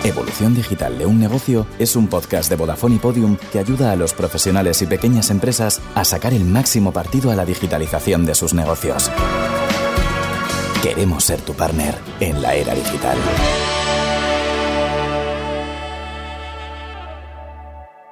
Evolución 0.03 0.55
Digital 0.55 0.97
de 0.97 1.05
un 1.05 1.19
negocio 1.19 1.67
es 1.77 1.95
un 1.95 2.07
podcast 2.07 2.49
de 2.49 2.55
Vodafone 2.55 2.95
y 2.95 2.99
Podium 2.99 3.37
que 3.51 3.59
ayuda 3.59 3.91
a 3.91 3.95
los 3.95 4.13
profesionales 4.13 4.81
y 4.81 4.87
pequeñas 4.87 5.29
empresas 5.29 5.79
a 5.93 6.03
sacar 6.03 6.33
el 6.33 6.43
máximo 6.43 6.91
partido 6.91 7.31
a 7.31 7.35
la 7.35 7.45
digitalización 7.45 8.25
de 8.25 8.33
sus 8.33 8.53
negocios. 8.53 9.11
Queremos 10.81 11.23
ser 11.23 11.41
tu 11.41 11.53
partner 11.53 11.95
en 12.19 12.41
la 12.41 12.55
era 12.55 12.73
digital. 12.73 13.17